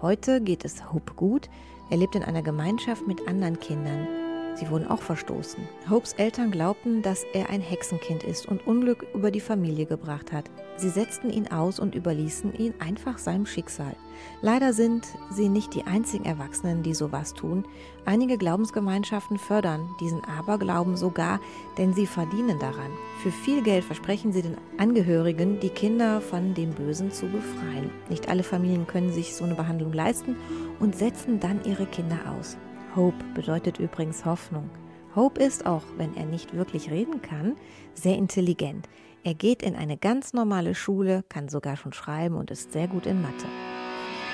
Heute 0.00 0.40
geht 0.40 0.64
es 0.64 0.90
Hope 0.90 1.12
gut. 1.12 1.50
Er 1.88 1.96
lebt 1.96 2.16
in 2.16 2.24
einer 2.24 2.42
Gemeinschaft 2.42 3.06
mit 3.06 3.28
anderen 3.28 3.60
Kindern. 3.60 4.25
Sie 4.56 4.70
wurden 4.70 4.88
auch 4.88 5.02
verstoßen. 5.02 5.68
Hopes 5.90 6.14
Eltern 6.14 6.50
glaubten, 6.50 7.02
dass 7.02 7.24
er 7.34 7.50
ein 7.50 7.60
Hexenkind 7.60 8.24
ist 8.24 8.46
und 8.46 8.66
Unglück 8.66 9.06
über 9.14 9.30
die 9.30 9.40
Familie 9.40 9.84
gebracht 9.84 10.32
hat. 10.32 10.50
Sie 10.78 10.88
setzten 10.88 11.30
ihn 11.30 11.48
aus 11.48 11.78
und 11.78 11.94
überließen 11.94 12.54
ihn 12.54 12.72
einfach 12.78 13.18
seinem 13.18 13.44
Schicksal. 13.44 13.94
Leider 14.40 14.72
sind 14.72 15.06
sie 15.30 15.50
nicht 15.50 15.74
die 15.74 15.84
einzigen 15.84 16.24
Erwachsenen, 16.24 16.82
die 16.82 16.94
sowas 16.94 17.34
tun. 17.34 17.66
Einige 18.06 18.38
Glaubensgemeinschaften 18.38 19.38
fördern 19.38 19.88
diesen 20.00 20.24
Aberglauben 20.24 20.96
sogar, 20.96 21.38
denn 21.76 21.92
sie 21.92 22.06
verdienen 22.06 22.58
daran. 22.58 22.90
Für 23.22 23.30
viel 23.30 23.62
Geld 23.62 23.84
versprechen 23.84 24.32
sie 24.32 24.40
den 24.40 24.56
Angehörigen, 24.78 25.60
die 25.60 25.68
Kinder 25.68 26.22
von 26.22 26.54
dem 26.54 26.70
Bösen 26.70 27.12
zu 27.12 27.26
befreien. 27.26 27.90
Nicht 28.08 28.30
alle 28.30 28.42
Familien 28.42 28.86
können 28.86 29.12
sich 29.12 29.34
so 29.34 29.44
eine 29.44 29.54
Behandlung 29.54 29.92
leisten 29.92 30.36
und 30.80 30.96
setzen 30.96 31.40
dann 31.40 31.62
ihre 31.64 31.84
Kinder 31.84 32.18
aus. 32.38 32.56
Hope 32.96 33.22
bedeutet 33.34 33.78
übrigens 33.78 34.24
Hoffnung. 34.24 34.70
Hope 35.14 35.42
ist 35.42 35.66
auch, 35.66 35.82
wenn 35.98 36.16
er 36.16 36.24
nicht 36.24 36.54
wirklich 36.54 36.90
reden 36.90 37.20
kann, 37.20 37.56
sehr 37.94 38.16
intelligent. 38.16 38.88
Er 39.22 39.34
geht 39.34 39.62
in 39.62 39.76
eine 39.76 39.98
ganz 39.98 40.32
normale 40.32 40.74
Schule, 40.74 41.22
kann 41.28 41.48
sogar 41.48 41.76
schon 41.76 41.92
schreiben 41.92 42.36
und 42.36 42.50
ist 42.50 42.72
sehr 42.72 42.88
gut 42.88 43.06
in 43.06 43.20
Mathe. 43.20 43.46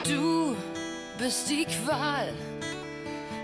Du 0.04 0.54
bist 1.18 1.50
die 1.50 1.64
Qual. 1.64 2.28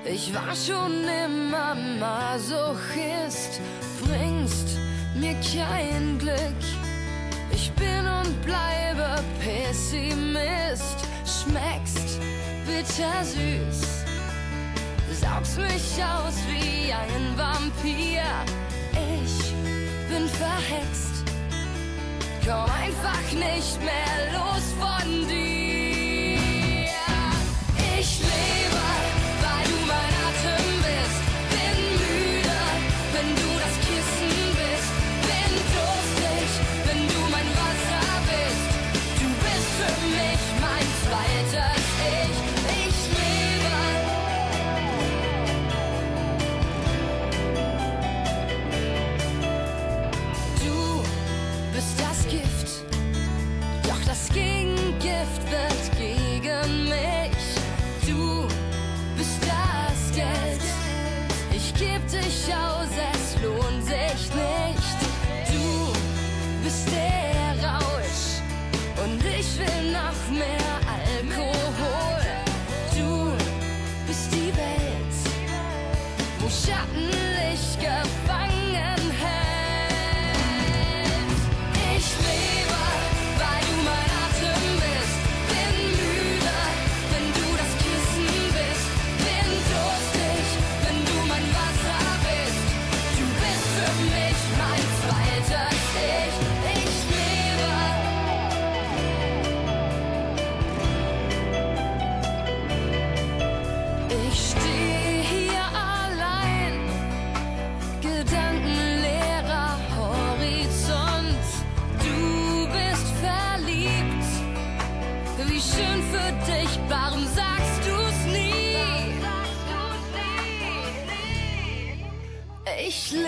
Ich 0.05 0.33
war 0.33 0.55
schon 0.55 1.03
immer 1.03 1.75
Masochist, 1.99 3.61
bringst 4.03 4.79
mir 5.19 5.35
kein 5.35 6.19
Glück. 6.19 6.63
Ich 7.51 7.73
bin 7.73 8.07
und 8.07 8.43
bleibe 8.43 9.23
Pessimist, 9.41 10.99
schmeckst 11.25 12.21
bittersüß, 12.69 13.98
saugst 15.29 15.59
mich 15.59 16.05
aus 16.05 16.37
wie 16.49 16.93
ein 16.93 17.37
Vampir. 17.37 18.23
Ich 18.93 19.53
bin 20.09 20.29
verhext, 20.29 21.25
komm 22.45 22.71
einfach 22.71 23.33
nicht 23.33 23.79
mehr 23.83 24.33
los 24.33 24.65
von 24.79 24.98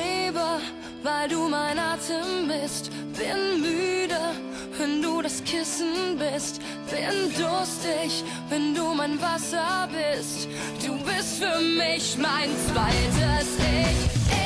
lebe, 0.01 0.47
weil 1.03 1.29
du 1.29 1.49
mein 1.49 1.79
Atem 1.79 2.49
bist, 2.49 2.91
bin 3.19 3.61
müde, 3.61 4.21
wenn 4.79 5.03
du 5.03 5.23
das 5.23 5.43
Kissen 5.45 6.19
bist, 6.19 6.61
bin 6.91 7.17
durstig, 7.39 8.25
wenn 8.49 8.75
du 8.75 8.95
mein 8.95 9.21
Wasser 9.21 9.89
bist. 9.97 10.49
Du 10.85 10.93
bist 11.05 11.43
für 11.43 11.59
mich 11.61 12.17
mein 12.19 12.51
zweites 12.69 13.49
Ich. 13.81 14.01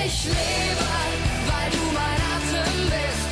Ich 0.06 0.24
lebe, 0.24 0.86
weil 1.48 1.70
du 1.76 1.84
mein 2.00 2.20
Atem 2.34 2.74
bist, 2.94 3.23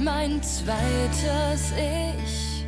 mein 0.00 0.42
zweites 0.42 1.72
Ich. 1.72 2.66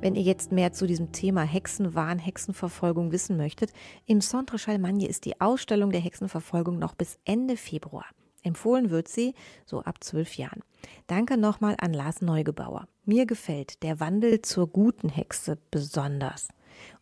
Wenn 0.00 0.14
ihr 0.14 0.22
jetzt 0.22 0.52
mehr 0.52 0.72
zu 0.72 0.86
diesem 0.86 1.12
Thema 1.12 1.42
Hexenwahn, 1.42 2.18
Hexenverfolgung 2.18 3.12
wissen 3.12 3.36
möchtet, 3.36 3.72
im 4.04 4.20
Centre 4.20 4.58
Chalmagne 4.58 5.08
ist 5.08 5.24
die 5.24 5.40
Ausstellung 5.40 5.90
der 5.90 6.00
Hexenverfolgung 6.00 6.78
noch 6.78 6.94
bis 6.94 7.18
Ende 7.24 7.56
Februar. 7.56 8.06
Empfohlen 8.42 8.90
wird 8.90 9.08
sie 9.08 9.34
so 9.64 9.82
ab 9.82 10.04
zwölf 10.04 10.36
Jahren. 10.36 10.60
Danke 11.08 11.36
nochmal 11.36 11.74
an 11.80 11.92
Lars 11.92 12.22
Neugebauer. 12.22 12.86
Mir 13.04 13.26
gefällt 13.26 13.82
der 13.82 13.98
Wandel 13.98 14.42
zur 14.42 14.68
guten 14.68 15.08
Hexe 15.08 15.58
besonders. 15.72 16.48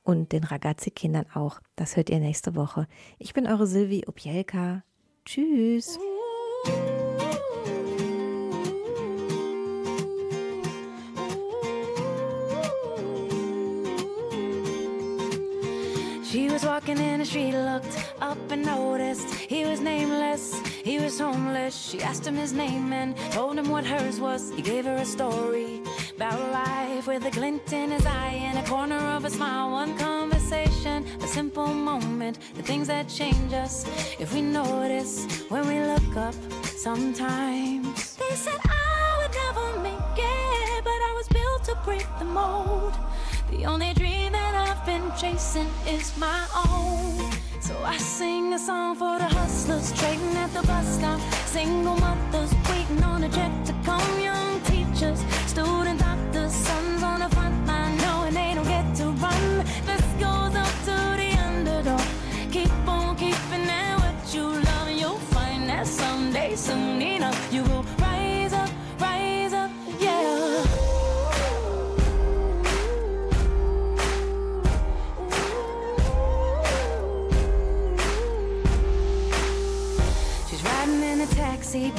Und 0.05 0.33
den 0.33 0.45
Ragazzi-Kindern 0.45 1.27
auch. 1.35 1.61
Das 1.77 1.97
hört 1.97 2.11
ihr 2.11 2.21
nächste 2.21 2.55
Woche. 2.55 2.87
Ich 3.19 3.33
bin 3.33 3.47
eure 3.47 3.67
Silvi 3.67 4.05
Opielka. 4.07 4.85
Tschüss. 5.25 5.99
She 16.23 16.51
was 16.51 16.67
walking 16.67 16.99
in 16.99 17.21
the 17.21 17.25
street, 17.25 17.55
looked 17.55 17.97
up 18.21 18.37
and 18.51 18.67
noticed 18.67 19.33
he 19.33 19.65
was 19.65 19.81
nameless, 19.81 20.61
he 20.83 20.99
was 20.99 21.19
homeless. 21.19 21.75
She 21.75 22.03
asked 22.03 22.27
him 22.27 22.37
his 22.37 22.53
name 22.53 22.93
and 22.93 23.17
told 23.33 23.57
him 23.57 23.71
what 23.71 23.85
hers 23.87 24.21
was. 24.21 24.51
He 24.51 24.61
gave 24.61 24.85
her 24.85 24.97
a 24.97 25.05
story 25.05 25.74
about 26.17 26.39
life 26.53 27.07
with 27.07 27.25
a 27.27 27.31
glint 27.31 27.73
in 27.73 27.91
his 27.91 28.07
eye 28.07 28.39
and 28.43 28.59
a 28.59 28.63
corner 28.69 28.99
of 29.17 29.25
a 29.25 29.31
smile. 29.31 29.71
One 29.71 29.97
conversation, 29.99 31.05
a 31.23 31.27
simple 31.27 31.67
moment, 31.67 32.39
the 32.55 32.63
things 32.63 32.87
that 32.89 33.09
change 33.09 33.53
us 33.53 33.85
if 34.21 34.33
we 34.33 34.43
notice 34.43 35.27
when 35.49 35.67
we 35.67 35.81
look 35.81 36.17
up 36.17 36.35
sometimes. 36.65 38.17
They 38.17 38.35
said 38.35 38.59
I 38.65 39.19
would 39.19 39.35
never 39.45 39.83
make 39.83 40.19
it, 40.19 40.85
but 40.85 41.01
I 41.09 41.13
was 41.17 41.29
built 41.29 41.65
to 41.65 41.75
break 41.85 42.07
the 42.19 42.25
mold. 42.25 42.95
The 43.51 43.65
only 43.67 43.93
dream 43.95 44.33
that 44.33 44.55
I've 44.55 44.85
been 44.87 45.11
chasing 45.19 45.71
is 45.87 46.17
my 46.17 46.47
own. 46.67 47.33
So 47.61 47.75
I 47.83 47.97
sing 47.97 48.53
a 48.53 48.59
song 48.59 48.95
for 48.95 49.19
the 49.19 49.25
hustlers 49.25 49.93
trading 49.99 50.37
at 50.37 50.53
the 50.53 50.63
bus 50.67 50.87
stop. 50.99 51.21
Single 51.47 51.97
mothers 51.97 52.53
waiting 52.69 53.03
on 53.03 53.25
a 53.25 53.29
check 53.31 53.53
to 53.65 53.75
come. 53.85 54.21
Young 54.21 54.61
teachers, 54.63 55.21
student 55.47 55.94
Sun. 56.63 56.94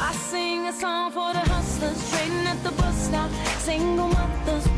I 0.00 0.12
sing 0.12 0.66
a 0.66 0.72
song 0.72 1.10
for 1.10 1.32
the 1.32 1.40
hustlers 1.40 2.10
trading 2.10 2.46
at 2.46 2.62
the 2.62 2.70
bus 2.70 2.96
stop. 3.08 3.30
Single 3.58 4.08
mothers 4.08 4.77